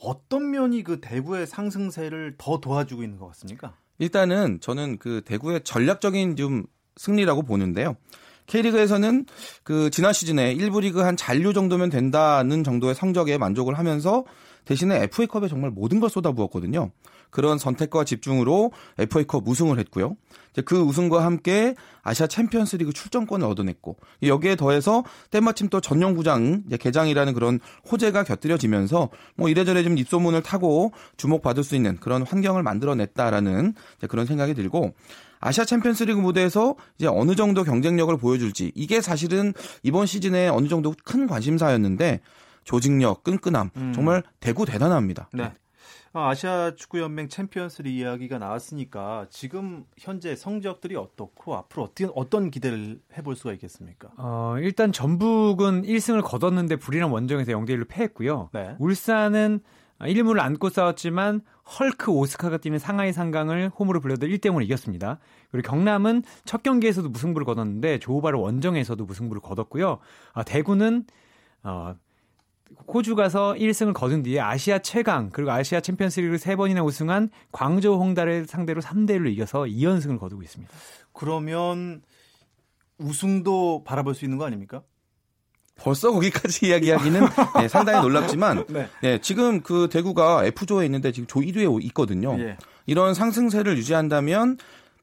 어떤 0.03 0.51
면이 0.51 0.83
그 0.83 1.01
대구의 1.01 1.46
상승세를 1.46 2.35
더 2.38 2.59
도와주고 2.61 3.03
있는 3.03 3.18
것 3.18 3.27
같습니까? 3.29 3.75
일단은 3.99 4.61
저는 4.61 4.99
그 4.99 5.23
대구의 5.25 5.62
전략적인 5.62 6.37
좀 6.37 6.64
승리라고 6.96 7.42
보는데요. 7.42 7.96
K리그에서는 8.50 9.26
그 9.62 9.90
지난 9.90 10.12
시즌에 10.12 10.54
1부 10.56 10.80
리그 10.80 11.00
한 11.00 11.16
잔류 11.16 11.52
정도면 11.52 11.88
된다는 11.88 12.64
정도의 12.64 12.94
성적에 12.94 13.38
만족을 13.38 13.78
하면서 13.78 14.24
대신에 14.64 15.04
FA컵에 15.04 15.48
정말 15.48 15.70
모든 15.70 16.00
걸 16.00 16.10
쏟아부었거든요. 16.10 16.90
그런 17.30 17.58
선택과 17.58 18.04
집중으로 18.04 18.72
FA컵 18.98 19.46
우승을 19.46 19.78
했고요. 19.78 20.16
그 20.64 20.80
우승과 20.80 21.24
함께 21.24 21.76
아시아 22.02 22.26
챔피언스리그 22.26 22.92
출전권을 22.92 23.46
얻어냈고 23.46 23.96
여기에 24.24 24.56
더해서 24.56 25.04
때마침 25.30 25.68
또 25.68 25.80
전용 25.80 26.16
구장 26.16 26.64
개장이라는 26.68 27.32
그런 27.34 27.60
호재가 27.90 28.24
곁들여지면서 28.24 29.10
뭐 29.36 29.48
이래저래 29.48 29.84
좀 29.84 29.96
입소문을 29.96 30.42
타고 30.42 30.92
주목받을 31.16 31.62
수 31.62 31.76
있는 31.76 31.98
그런 32.00 32.22
환경을 32.22 32.64
만들어냈다라는 32.64 33.74
그런 34.08 34.26
생각이 34.26 34.54
들고 34.54 34.92
아시아 35.40 35.64
챔피언스리그 35.64 36.20
무대에서 36.20 36.76
이제 36.98 37.07
어느 37.07 37.35
정도 37.35 37.64
경쟁력을 37.64 38.14
보여줄지 38.16 38.72
이게 38.74 39.00
사실은 39.00 39.53
이번 39.83 40.07
시즌에 40.07 40.48
어느 40.48 40.68
정도 40.68 40.94
큰 41.05 41.26
관심사였는데 41.26 42.20
조직력, 42.64 43.24
끈끈함 43.24 43.70
음. 43.76 43.92
정말 43.94 44.22
대구 44.38 44.66
대단합니다. 44.66 45.31
네. 45.33 45.53
아, 46.12 46.31
아시아 46.31 46.74
축구연맹 46.74 47.29
챔피언스리 47.29 47.96
이야기가 47.96 48.38
나왔으니까 48.38 49.26
지금 49.31 49.85
현재 49.96 50.35
성적들이 50.35 50.96
어떻고 50.96 51.55
앞으로 51.55 51.85
어떤 51.85 52.11
어떤 52.16 52.50
기대를 52.50 53.00
해볼 53.16 53.37
수가 53.37 53.53
있겠습니까? 53.53 54.11
어, 54.16 54.57
일단 54.59 54.90
전북은 54.92 55.83
1승을 55.83 56.22
거뒀는데 56.22 56.76
불이랑 56.76 57.12
원정에서 57.12 57.53
0대 57.53 57.70
1로 57.70 57.87
패했고요. 57.88 58.50
네. 58.53 58.74
울산은 58.81 59.61
1문을 60.00 60.40
안고 60.40 60.70
싸웠지만 60.70 61.42
헐크 61.78 62.11
오스카가 62.11 62.59
뛰는 62.59 62.78
상하이 62.78 63.12
상강을 63.12 63.70
홈으로 63.78 64.00
불려도 64.00 64.26
1대 64.26 64.46
0으로 64.46 64.62
이겼습니다. 64.62 65.18
그리고 65.50 65.70
경남은 65.70 66.24
첫 66.44 66.62
경기에서도 66.62 67.09
무승부를 67.09 67.44
거뒀는데 67.44 67.98
조우바르 67.98 68.38
원정에서도 68.38 69.04
무승부를 69.04 69.40
거뒀고요. 69.40 69.98
아, 70.33 70.42
대구는 70.42 71.04
어, 71.62 71.94
호주 72.87 73.14
가서 73.14 73.54
1승을 73.54 73.94
거둔 73.94 74.22
뒤에 74.22 74.40
아시아 74.40 74.78
최강 74.78 75.30
그리고 75.30 75.50
아시아 75.50 75.80
챔피언스리그 75.80 76.37
3번이나 76.37 76.85
우승한 76.85 77.30
광저우 77.52 77.96
홍달을 77.96 78.46
상대로 78.46 78.80
3대 78.80 79.11
1로 79.18 79.30
이겨서 79.30 79.61
2연승을 79.62 80.18
거두고 80.18 80.42
있습니다. 80.42 80.72
그러면 81.12 82.02
우승도 82.98 83.85
바라볼 83.85 84.14
수 84.14 84.24
있는 84.24 84.38
거 84.38 84.44
아닙니까? 84.44 84.83
벌써 85.82 86.12
거기까지 86.12 86.66
이야기하기는 86.68 87.20
네, 87.58 87.68
상당히 87.68 88.00
놀랍지만 88.02 88.64
네. 88.70 88.88
네, 89.02 89.18
지금 89.20 89.62
그 89.62 89.88
대구가 89.90 90.44
F조에 90.44 90.84
있는데 90.86 91.12
지금 91.12 91.26
조 91.26 91.40
1위에 91.40 91.82
있거든요. 91.86 92.38
예. 92.38 92.56
이런 92.86 93.14
상승세를 93.14 93.76
유지한다면 93.78 94.58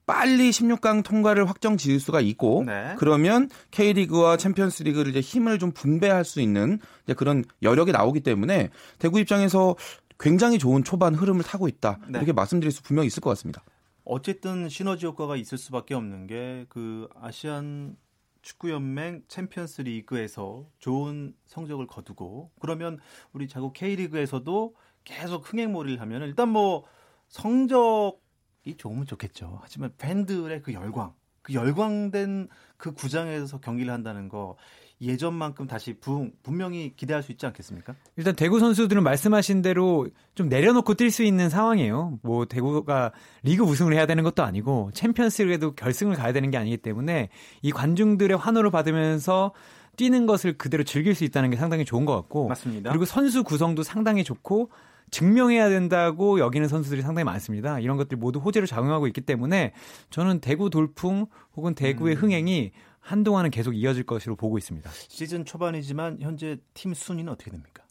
빨리 0.06 0.50
16강 0.52 1.04
통과를 1.04 1.50
확정 1.50 1.76
지을 1.76 2.00
수가 2.00 2.22
있고 2.22 2.64
네. 2.66 2.96
그러면 2.98 3.50
K리그와 3.72 4.38
챔피언스리그를 4.38 5.12
이제 5.12 5.20
힘을 5.20 5.60
좀 5.60 5.72
분배할 5.72 6.24
수 6.24 6.40
있는 6.40 6.80
그런 7.18 7.44
여력이 7.62 7.92
나오기 7.92 8.22
때문에 8.22 8.70
대구 9.00 9.20
입장에서 9.20 9.76
굉장히 10.20 10.60
좋은 10.60 10.84
초반 10.84 11.14
흐름을 11.14 11.44
타고 11.44 11.68
있다 11.68 12.00
네. 12.08 12.20
이렇게 12.20 12.32
말씀드릴 12.32 12.72
수 12.72 12.82
분명히 12.84 13.08
있을 13.08 13.22
것 13.22 13.30
같습니다. 13.32 13.62
어쨌든 14.06 14.70
시너지 14.70 15.06
효과가 15.06 15.36
있을 15.36 15.58
수밖에 15.58 15.94
없는 15.94 16.28
게 16.28 16.66
그 16.70 17.08
아시안 17.22 17.98
축구연맹 18.42 19.24
챔피언스 19.28 19.82
리그에서 19.82 20.70
좋은 20.80 21.34
성적을 21.46 21.88
거두고 21.88 22.52
그러면 22.60 23.00
우리 23.34 23.48
자국 23.48 23.74
K리그에서도 23.74 24.76
계속 25.04 25.52
흥행몰이를 25.52 26.02
하면 26.02 26.24
일단 26.24 26.50
뭐 26.50 26.86
성적 27.28 28.20
이 28.64 28.76
좋으면 28.76 29.06
좋겠죠. 29.06 29.60
하지만 29.62 29.94
팬들의 29.98 30.62
그 30.62 30.74
열광, 30.74 31.14
그 31.42 31.54
열광된 31.54 32.50
그 32.76 32.94
구장에서 32.94 33.60
경기를 33.60 33.94
한다는 33.94 34.28
거 34.28 34.58
예전만큼 35.00 35.68
다시 35.68 35.94
부, 35.94 36.30
분명히 36.42 36.94
기대할 36.96 37.22
수 37.22 37.32
있지 37.32 37.46
않겠습니까? 37.46 37.94
일단 38.16 38.36
대구 38.36 38.60
선수들은 38.60 39.04
말씀하신 39.04 39.62
대로 39.62 40.08
좀 40.34 40.50
내려놓고 40.50 40.96
뛸 40.96 41.12
수 41.12 41.24
있는 41.24 41.50
상황이에요. 41.50 42.20
뭐 42.24 42.46
대구가 42.46 43.12
리그 43.44 43.64
우승을 43.64 43.94
해야 43.94 44.06
되는 44.08 44.24
것도 44.24 44.44
아니고 44.44 44.92
챔피언스리그에도 44.94 45.76
결승을 45.76 46.16
가야 46.16 46.34
되는 46.34 46.50
게 46.50 46.58
아니기 46.58 46.78
때문에 46.78 47.30
이 47.62 47.72
관중들의 47.72 48.38
환호를 48.38 48.72
받으면서 48.72 49.54
뛰는 49.98 50.26
것을 50.26 50.58
그대로 50.58 50.84
즐길 50.84 51.16
수 51.16 51.24
있다는 51.24 51.50
게 51.50 51.58
상당히 51.58 51.86
좋은 51.86 52.06
것 52.06 52.16
같고 52.16 52.48
맞습니다. 52.48 52.90
그리고 52.92 53.06
선수 53.06 53.44
구성도 53.44 53.84
상당히 53.84 54.24
좋고 54.24 54.70
증명해야 55.10 55.70
된다고 55.70 56.40
여기는 56.40 56.68
선수들이 56.68 57.02
상당히 57.02 57.24
많습니다. 57.24 57.80
이런 57.80 57.98
것들이 57.98 58.20
모두 58.20 58.40
호재로 58.40 58.66
작용하고 58.66 59.08
있기 59.08 59.22
때문에 59.22 59.74
저는 60.10 60.40
대구 60.40 60.70
돌풍 60.70 61.28
혹은 61.56 61.76
대구의 61.76 62.16
음. 62.16 62.22
흥행이 62.22 62.72
한동안은 63.08 63.52
계속 63.52 63.74
이어질 63.74 64.04
것으로 64.04 64.36
보고 64.36 64.58
있습니다. 64.58 64.90
시즌 65.08 65.46
초반이지만 65.46 66.18
현재 66.20 66.58
팀 66.74 66.94
순위는 66.94 67.32
어떻게 67.32 67.50
됩니까? 67.52 67.84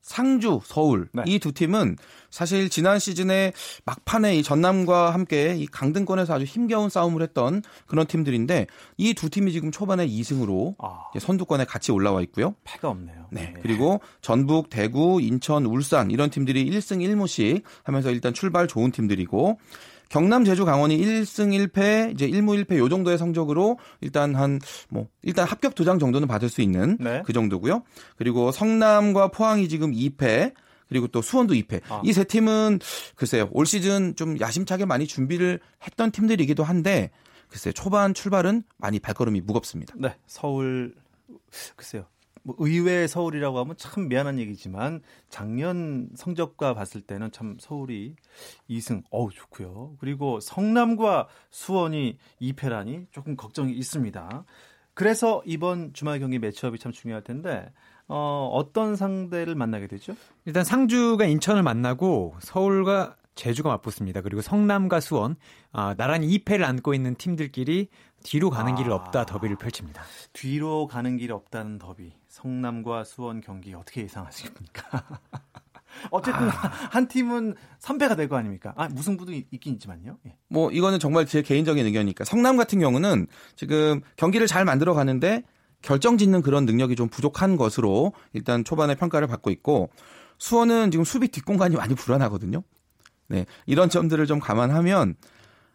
상주, 0.00 0.60
서울 0.64 1.08
네. 1.12 1.22
이두 1.26 1.52
팀은 1.52 1.96
사실 2.30 2.70
지난 2.70 2.98
시즌에 2.98 3.52
막판에 3.84 4.36
이 4.38 4.42
전남과 4.42 5.12
함께 5.12 5.54
이 5.54 5.66
강등권에서 5.66 6.32
아주 6.32 6.44
힘겨운 6.46 6.88
싸움을 6.88 7.20
했던 7.20 7.60
그런 7.86 8.06
팀들인데 8.06 8.68
이 8.96 9.12
두 9.12 9.28
팀이 9.28 9.52
지금 9.52 9.70
초반에 9.70 10.06
2승으로 10.06 10.76
아. 10.78 11.10
선두권에 11.18 11.66
같이 11.66 11.92
올라와 11.92 12.22
있고요. 12.22 12.54
패가 12.64 12.88
없네요. 12.88 13.26
네. 13.30 13.52
네. 13.52 13.60
그리고 13.60 14.00
전북, 14.22 14.70
대구, 14.70 15.20
인천, 15.20 15.66
울산 15.66 16.10
이런 16.10 16.30
팀들이 16.30 16.64
1승 16.70 17.04
1무씩 17.04 17.62
하면서 17.82 18.10
일단 18.10 18.32
출발 18.32 18.66
좋은 18.66 18.90
팀들이고 18.92 19.58
경남, 20.08 20.44
제주, 20.44 20.64
강원이 20.64 20.96
1승 20.98 21.68
1패, 21.68 22.12
이제 22.14 22.26
1무 22.28 22.64
1패 22.64 22.78
요 22.78 22.88
정도의 22.88 23.18
성적으로 23.18 23.78
일단 24.00 24.34
한 24.34 24.58
뭐 24.88 25.08
일단 25.22 25.46
합격 25.46 25.74
두장 25.74 25.98
정도는 25.98 26.28
받을 26.28 26.48
수 26.48 26.60
있는 26.62 26.96
네. 27.00 27.22
그 27.24 27.32
정도고요. 27.32 27.82
그리고 28.16 28.50
성남과 28.52 29.28
포항이 29.28 29.68
지금 29.68 29.92
2패, 29.92 30.52
그리고 30.88 31.06
또 31.08 31.20
수원도 31.20 31.54
2패. 31.54 31.82
아. 31.88 32.00
이세 32.04 32.24
팀은 32.24 32.80
글쎄요. 33.14 33.48
올 33.52 33.66
시즌 33.66 34.14
좀 34.16 34.40
야심차게 34.40 34.86
많이 34.86 35.06
준비를 35.06 35.60
했던 35.84 36.10
팀들이기도 36.10 36.64
한데 36.64 37.10
글쎄 37.48 37.72
초반 37.72 38.14
출발은 38.14 38.62
많이 38.78 38.98
발걸음이 38.98 39.40
무겁습니다. 39.42 39.94
네. 39.98 40.14
서울 40.26 40.94
글쎄요. 41.76 42.04
뭐 42.48 42.56
의외 42.60 43.06
서울이라고 43.06 43.58
하면 43.58 43.74
참 43.76 44.08
미안한 44.08 44.38
얘기지만 44.38 45.02
작년 45.28 46.08
성적과 46.16 46.72
봤을 46.72 47.02
때는 47.02 47.30
참 47.30 47.58
서울이 47.60 48.16
2승 48.70 49.02
어우 49.10 49.30
좋고요. 49.30 49.96
그리고 50.00 50.40
성남과 50.40 51.28
수원이 51.50 52.16
2패라니 52.40 53.08
조금 53.10 53.36
걱정이 53.36 53.74
있습니다. 53.74 54.44
그래서 54.94 55.42
이번 55.44 55.92
주말 55.92 56.20
경기 56.20 56.38
매치업이 56.38 56.78
참 56.78 56.90
중요할 56.90 57.22
텐데 57.22 57.70
어, 58.06 58.48
어떤 58.50 58.96
상대를 58.96 59.54
만나게 59.54 59.86
되죠? 59.86 60.16
일단 60.46 60.64
상주가 60.64 61.26
인천을 61.26 61.62
만나고 61.62 62.34
서울과 62.40 63.16
제주가 63.34 63.68
맞붙습니다. 63.68 64.22
그리고 64.22 64.40
성남과 64.42 65.00
수원, 65.00 65.36
아, 65.70 65.94
나란히 65.96 66.26
2패를 66.38 66.64
안고 66.64 66.92
있는 66.92 67.14
팀들끼리 67.14 67.88
뒤로 68.24 68.50
가는 68.50 68.72
아, 68.72 68.74
길 68.74 68.90
없다 68.90 69.26
더비를 69.26 69.56
펼칩니다. 69.56 70.02
뒤로 70.32 70.88
가는 70.88 71.16
길 71.16 71.32
없다는 71.32 71.78
더비. 71.78 72.12
성남과 72.38 73.02
수원 73.04 73.40
경기 73.40 73.74
어떻게 73.74 74.02
예상하십니까? 74.02 75.04
어쨌든 76.10 76.48
아... 76.48 76.50
한 76.90 77.08
팀은 77.08 77.54
선배가 77.80 78.14
될 78.14 78.28
거 78.28 78.36
아닙니까? 78.36 78.72
아, 78.76 78.88
무승부도 78.88 79.32
있긴 79.32 79.74
있지만요. 79.74 80.18
예. 80.26 80.36
뭐 80.48 80.70
이거는 80.70 81.00
정말 81.00 81.26
제 81.26 81.42
개인적인 81.42 81.84
의견이니까 81.84 82.24
성남 82.24 82.56
같은 82.56 82.78
경우는 82.78 83.26
지금 83.56 84.02
경기를 84.16 84.46
잘 84.46 84.64
만들어 84.64 84.94
가는데 84.94 85.42
결정 85.82 86.16
짓는 86.18 86.42
그런 86.42 86.64
능력이 86.64 86.94
좀 86.94 87.08
부족한 87.08 87.56
것으로 87.56 88.12
일단 88.32 88.62
초반에 88.64 88.94
평가를 88.94 89.26
받고 89.26 89.50
있고 89.50 89.90
수원은 90.38 90.92
지금 90.92 91.04
수비 91.04 91.28
뒷공간이 91.28 91.74
많이 91.76 91.94
불안하거든요. 91.94 92.62
네. 93.28 93.46
이런 93.66 93.90
점들을 93.90 94.26
좀 94.26 94.38
감안하면 94.38 95.16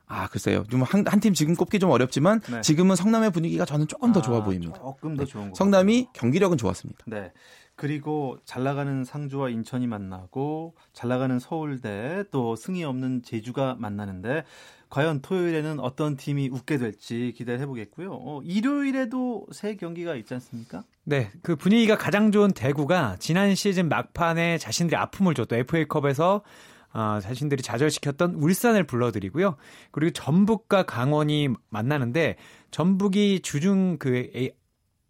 아, 0.08 0.28
글쎄요. 0.28 0.63
좀 0.70 0.84
한, 0.84 1.06
한 1.08 1.20
팀 1.20 1.34
지금 1.34 1.56
꼽기 1.56 1.80
좀 1.80 1.89
어렵지만 1.89 2.42
네. 2.42 2.62
지금은 2.62 2.96
성남의 2.96 3.32
분위기가 3.32 3.66
저는 3.66 3.88
조금 3.88 4.12
더 4.12 4.20
아, 4.20 4.24
좋아 4.24 4.44
보입니다. 4.44 4.74
조금 4.78 5.16
더 5.16 5.26
좋은 5.26 5.50
거. 5.50 5.56
성남이 5.56 6.10
경기력은 6.13 6.58
좋았습니다. 6.58 7.04
네. 7.08 7.32
그리고 7.76 8.38
잘 8.46 8.63
나가는 8.63 9.04
상주와 9.04 9.50
인천이 9.50 9.88
만나고 9.88 10.76
잘 10.94 11.10
나가는 11.10 11.39
서울대 11.39 12.24
또 12.30 12.56
승이 12.56 12.84
없는 12.84 13.24
제주가 13.24 13.76
만나는데 13.80 14.44
과연 14.89 15.22
토요일에는 15.24 15.80
어떤 15.80 16.16
팀이 16.16 16.50
웃게 16.52 16.78
될지 16.78 17.34
기대를 17.36 17.60
해보겠고요. 17.62 18.12
어, 18.13 18.42
일요일에도 18.44 19.48
새 19.52 19.76
경기가 19.76 20.13
있지 20.16 20.36
않습니까? 20.36 20.84
네, 21.04 21.32
그 21.42 21.56
분위기가 21.56 21.98
가장 21.98 22.32
좋은 22.32 22.52
대구가 22.52 23.16
지난 23.20 23.56
시즌 23.56 23.89
막판에 23.89 24.60
자신들이 24.60 24.96
아픔을 24.96 25.34
줬던 25.34 25.58
FA컵에서 25.60 26.44
어, 26.93 27.19
자신들이 27.21 27.62
좌절시켰던 27.63 28.36
울산을 28.36 28.86
불러드리고요. 28.86 29.56
그리고 29.91 30.12
전북과 30.12 30.84
강원이 30.84 31.49
만나는데 31.69 32.36
전북이 32.71 33.41
주중 33.41 33.97
그 33.97 34.29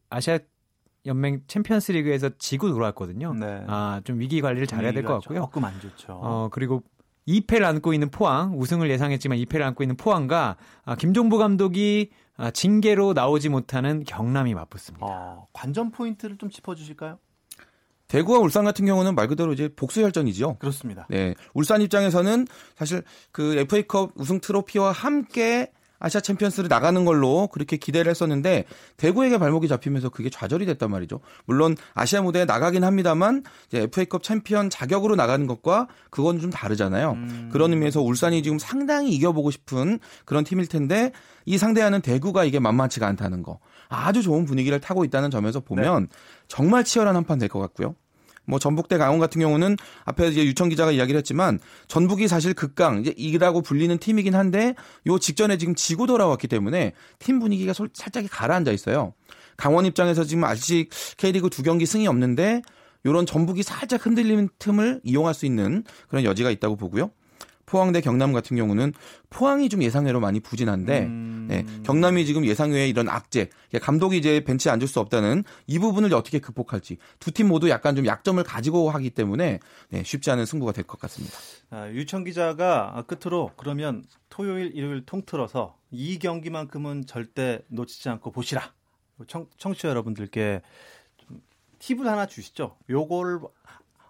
아시아 0.09 0.39
연맹 1.05 1.41
챔피언스 1.47 1.91
리그에서 1.91 2.29
지고 2.37 2.69
돌아왔거든요. 2.69 3.33
네. 3.33 3.63
아, 3.67 3.99
좀 4.05 4.19
위기 4.19 4.39
관리를 4.41 4.67
잘해야 4.67 4.93
될 4.93 5.03
것 5.03 5.15
같고요. 5.19 5.39
조금 5.41 5.65
안 5.65 5.79
좋죠. 5.81 6.13
어, 6.13 6.49
그리고 6.51 6.81
2패를 7.27 7.63
안고 7.63 7.93
있는 7.93 8.09
포항, 8.09 8.57
우승을 8.57 8.89
예상했지만 8.89 9.37
2패를 9.39 9.61
안고 9.63 9.83
있는 9.83 9.97
포항과 9.97 10.55
아, 10.85 10.95
김종부 10.95 11.37
감독이 11.37 12.11
아, 12.37 12.51
징계로 12.51 13.13
나오지 13.13 13.49
못하는 13.49 14.03
경남이 14.05 14.53
맞붙습니다. 14.53 15.05
어, 15.05 15.47
관전 15.53 15.91
포인트를 15.91 16.37
좀 16.37 16.49
짚어 16.49 16.75
주실까요? 16.75 17.19
대구와 18.13 18.38
울산 18.38 18.63
같은 18.63 18.86
경우는 18.86 19.15
말 19.15 19.28
그대로 19.28 19.54
이제 19.54 19.69
복수 19.76 20.04
혈전이죠. 20.04 20.58
그렇습니다. 20.60 21.08
네, 21.10 21.34
울산 21.56 21.82
입장에서는 21.82 22.45
사실 22.78 23.02
그 23.32 23.56
FA컵 23.58 24.12
우승 24.15 24.39
트로피와 24.39 24.91
함께 24.91 25.71
아시아 25.97 26.19
챔피언스를 26.21 26.67
나가는 26.67 27.06
걸로 27.06 27.47
그렇게 27.47 27.78
기대를 27.78 28.10
했었는데 28.10 28.65
대구에게 28.97 29.38
발목이 29.39 29.67
잡히면서 29.69 30.10
그게 30.10 30.30
좌절이 30.30 30.65
됐단 30.67 30.91
말이죠. 30.91 31.21
물론 31.45 31.76
아시아 31.95 32.21
무대에 32.21 32.43
나가긴 32.45 32.84
합니다만 32.84 33.41
이제 33.67 33.80
FA컵 33.84 34.21
챔피언 34.21 34.69
자격으로 34.69 35.15
나가는 35.15 35.47
것과 35.47 35.88
그건 36.12 36.39
좀 36.41 36.49
다르잖아요. 36.52 37.13
음. 37.13 37.49
그런 37.52 37.71
의미에서 37.71 38.02
울산이 38.02 38.43
지금 38.43 38.60
상당히 38.60 39.12
이겨보고 39.15 39.49
싶은 39.49 39.97
그런 40.26 40.43
팀일 40.43 40.67
텐데 40.67 41.13
이 41.45 41.58
상대하는 41.58 42.02
대구가 42.02 42.43
이게 42.43 42.60
만만치가 42.60 43.08
않다는 43.08 43.41
거. 43.41 43.60
아주 43.88 44.21
좋은 44.21 44.45
분위기를 44.45 44.80
타고 44.82 45.06
있다는 45.06 45.32
점에서 45.32 45.62
보면 45.62 46.04
네. 46.04 46.17
정말 46.49 46.84
치열한 46.84 47.15
한 47.15 47.23
판 47.23 47.39
될 47.39 47.47
것 47.47 47.60
같고요. 47.60 47.95
뭐 48.45 48.60
전북대 48.60 48.97
강원 48.97 49.19
같은 49.19 49.39
경우는 49.39 49.77
앞에 50.06 50.27
이제 50.27 50.45
유청 50.45 50.69
기자가 50.69 50.91
이야기를 50.91 51.17
했지만 51.19 51.60
전북이 51.88 52.27
사실 52.27 52.53
극강 52.53 53.01
이제 53.01 53.13
이라고 53.15 53.62
불리는 53.62 53.97
팀이긴 53.97 54.36
한데 54.36 54.75
요 55.08 55.17
직전에 55.19 55.58
지금 55.58 55.75
지고 55.75 56.08
돌아왔기 56.08 56.47
때문에 56.47 56.93
팀 57.19 57.39
분위기가 57.39 57.73
살짝 57.73 58.25
가라앉아 58.29 58.71
있어요. 58.71 59.13
강원 59.58 59.86
입장에서 59.86 60.23
지금 60.23 60.43
아직 60.43 60.89
K리그 61.17 61.49
두 61.49 61.63
경기 61.63 61.86
승이 61.86 62.08
없는데 62.08 62.62
요런 63.06 63.25
전북이 63.25 63.63
살짝 63.63 64.06
흔들리는 64.06 64.49
틈을 64.60 65.01
이용할 65.03 65.34
수 65.34 65.45
있는 65.45 65.84
그런 66.08 66.23
여지가 66.23 66.51
있다고 66.51 66.75
보고요. 66.75 67.12
포항대 67.65 68.01
경남 68.01 68.34
같은 68.34 68.58
경우는 68.58 68.93
포항이 69.29 69.69
좀 69.69 69.82
예상외로 69.84 70.19
많이 70.19 70.39
부진한데 70.39 70.99
음... 71.03 71.32
네, 71.47 71.65
경남이 71.84 72.25
지금 72.25 72.45
예상 72.45 72.71
외에 72.71 72.88
이런 72.88 73.10
악재 73.10 73.49
감독이 73.82 74.17
이제 74.17 74.43
벤치에 74.43 74.71
앉을 74.71 74.88
수 74.88 74.99
없다는 74.99 75.43
이 75.67 75.79
부분을 75.79 76.13
어떻게 76.13 76.39
극복할지 76.39 76.97
두 77.19 77.32
팀 77.32 77.47
모두 77.47 77.69
약간 77.69 77.95
좀 77.95 78.06
약점을 78.06 78.41
가지고 78.43 78.89
하기 78.91 79.10
때문에 79.10 79.60
네, 79.89 80.03
쉽지 80.03 80.29
않은 80.32 80.45
승부가 80.45 80.71
될 80.71 80.84
것 80.84 80.99
같습니다. 80.99 81.38
아, 81.71 81.89
유청 81.89 82.23
기자가 82.23 83.03
끝으로 83.08 83.51
그러면 83.58 84.03
토요일 84.29 84.71
일요일 84.75 85.06
통틀어서 85.06 85.77
이 85.91 86.19
경기만큼은 86.19 87.06
절대 87.06 87.62
놓치지 87.69 88.10
않고 88.10 88.32
보시라. 88.32 88.71
청, 89.27 89.47
청취자 89.58 89.89
여러분들께 89.89 90.62
좀 91.17 91.41
팁을 91.79 92.08
하나 92.08 92.25
주시죠. 92.25 92.75
요걸 92.89 93.41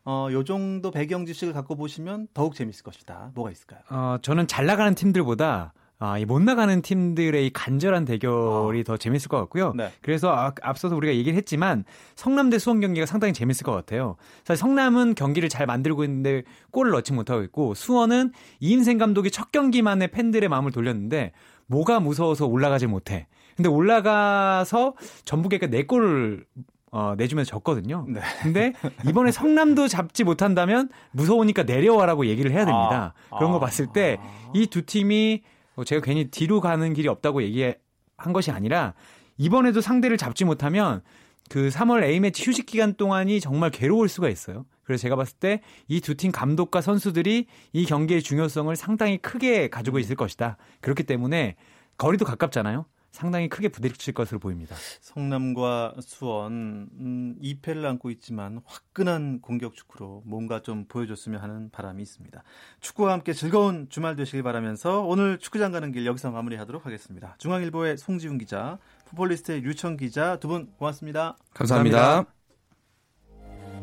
어, 0.05 0.27
요 0.31 0.43
정도 0.43 0.91
배경 0.91 1.25
지식을 1.25 1.53
갖고 1.53 1.75
보시면 1.75 2.27
더욱 2.33 2.55
재밌을 2.55 2.83
것이다. 2.83 3.31
뭐가 3.35 3.51
있을까요? 3.51 3.81
어, 3.89 4.17
저는 4.21 4.47
잘 4.47 4.65
나가는 4.65 4.93
팀들보다 4.95 5.73
아, 5.99 6.17
이 6.17 6.25
못 6.25 6.41
나가는 6.41 6.81
팀들의 6.81 7.47
이 7.47 7.49
간절한 7.53 8.03
대결이 8.05 8.79
어. 8.81 8.83
더 8.83 8.97
재밌을 8.97 9.29
것 9.29 9.37
같고요. 9.39 9.73
네. 9.75 9.91
그래서 10.01 10.33
아, 10.35 10.51
앞서서 10.61 10.95
우리가 10.97 11.13
얘기를 11.13 11.37
했지만 11.37 11.85
성남대 12.15 12.59
수원 12.59 12.81
경기가 12.81 13.05
상당히 13.05 13.33
재밌을 13.33 13.63
것 13.63 13.71
같아요. 13.71 14.17
사실 14.43 14.59
성남은 14.59 15.15
경기를 15.15 15.47
잘 15.47 15.65
만들고 15.65 16.03
있는데 16.03 16.43
골을 16.71 16.91
넣지 16.91 17.13
못하고 17.13 17.41
있고 17.43 17.73
수원은 17.73 18.31
이인생 18.59 18.97
감독이 18.97 19.31
첫 19.31 19.51
경기만에 19.51 20.07
팬들의 20.07 20.49
마음을 20.49 20.71
돌렸는데 20.71 21.31
뭐가 21.67 22.01
무서워서 22.01 22.47
올라가지 22.47 22.85
못해. 22.87 23.27
근데 23.55 23.69
올라가서 23.69 24.95
전북에게 25.25 25.67
4골을 25.69 26.43
어, 26.91 27.15
내주면서 27.17 27.49
졌거든요. 27.49 28.05
네. 28.07 28.19
근데 28.43 28.73
이번에 29.07 29.31
성남도 29.31 29.87
잡지 29.87 30.23
못한다면 30.23 30.89
무서우니까 31.11 31.63
내려와라고 31.63 32.27
얘기를 32.27 32.51
해야 32.51 32.65
됩니다. 32.65 33.13
아, 33.31 33.37
그런 33.37 33.51
거 33.51 33.57
아, 33.57 33.61
봤을 33.61 33.87
때 33.87 34.17
이 34.53 34.67
두 34.67 34.85
팀이 34.85 35.41
뭐 35.43 35.52
제가 35.85 36.01
괜히 36.01 36.29
뒤로 36.29 36.61
가는 36.61 36.93
길이 36.93 37.07
없다고 37.07 37.41
얘기한 37.43 38.33
것이 38.33 38.51
아니라 38.51 38.93
이번에도 39.37 39.81
상대를 39.81 40.17
잡지 40.17 40.45
못하면 40.45 41.01
그 41.49 41.69
3월 41.69 42.03
A매치 42.03 42.47
휴식 42.49 42.65
기간 42.65 42.93
동안이 42.93 43.39
정말 43.41 43.69
괴로울 43.69 44.07
수가 44.07 44.29
있어요. 44.29 44.65
그래서 44.83 45.01
제가 45.01 45.15
봤을 45.15 45.37
때 45.39 45.61
이 45.87 45.99
두 45.99 46.15
팀 46.15 46.31
감독과 46.31 46.81
선수들이 46.81 47.47
이 47.73 47.85
경기의 47.85 48.21
중요성을 48.21 48.73
상당히 48.75 49.17
크게 49.17 49.69
가지고 49.69 49.99
있을 49.99 50.15
것이다. 50.15 50.57
그렇기 50.81 51.03
때문에 51.03 51.55
거리도 51.97 52.25
가깝잖아요. 52.25 52.85
상당히 53.13 53.47
크게 53.47 53.69
부딪힐 53.69 54.13
것으로 54.15 54.39
보입니다. 54.39 54.75
성남과 54.99 55.93
수원 56.01 56.89
음, 56.99 57.35
2패를 57.41 57.85
안고 57.85 58.09
있지만 58.09 58.59
화끈한 58.65 59.39
공격 59.41 59.75
축구로 59.75 60.23
뭔가 60.25 60.61
좀 60.63 60.85
보여줬으면 60.87 61.39
하는 61.39 61.69
바람이 61.69 62.01
있습니다. 62.01 62.43
축구와 62.81 63.13
함께 63.13 63.33
즐거운 63.33 63.87
주말 63.89 64.15
되시길 64.15 64.41
바라면서 64.41 65.01
오늘 65.03 65.37
축구장 65.37 65.71
가는 65.71 65.91
길 65.91 66.07
여기서 66.07 66.31
마무리하도록 66.31 66.85
하겠습니다. 66.87 67.35
중앙일보의 67.37 67.97
송지훈 67.97 68.39
기자, 68.39 68.79
풋볼리스트의 69.05 69.63
유청 69.63 69.95
기자 69.95 70.37
두 70.37 70.47
분 70.47 70.71
고맙습니다 70.77 71.37
감사합니다. 71.53 72.25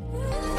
감사합니다. 0.03 0.50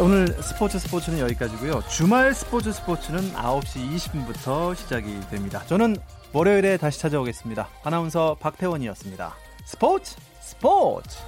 오늘 0.00 0.26
스포츠 0.42 0.78
스포츠는 0.80 1.20
여기까지고요. 1.20 1.82
주말 1.88 2.34
스포츠 2.34 2.72
스포츠는 2.72 3.32
9시 3.32 3.94
20분부터 3.94 4.74
시작이 4.74 5.20
됩니다. 5.30 5.62
저는 5.66 5.96
월요일에 6.32 6.78
다시 6.78 6.98
찾아오겠습니다. 6.98 7.68
아나운서 7.84 8.36
박태원이었습니다. 8.40 9.34
스포츠 9.64 10.16
스포츠 10.40 11.18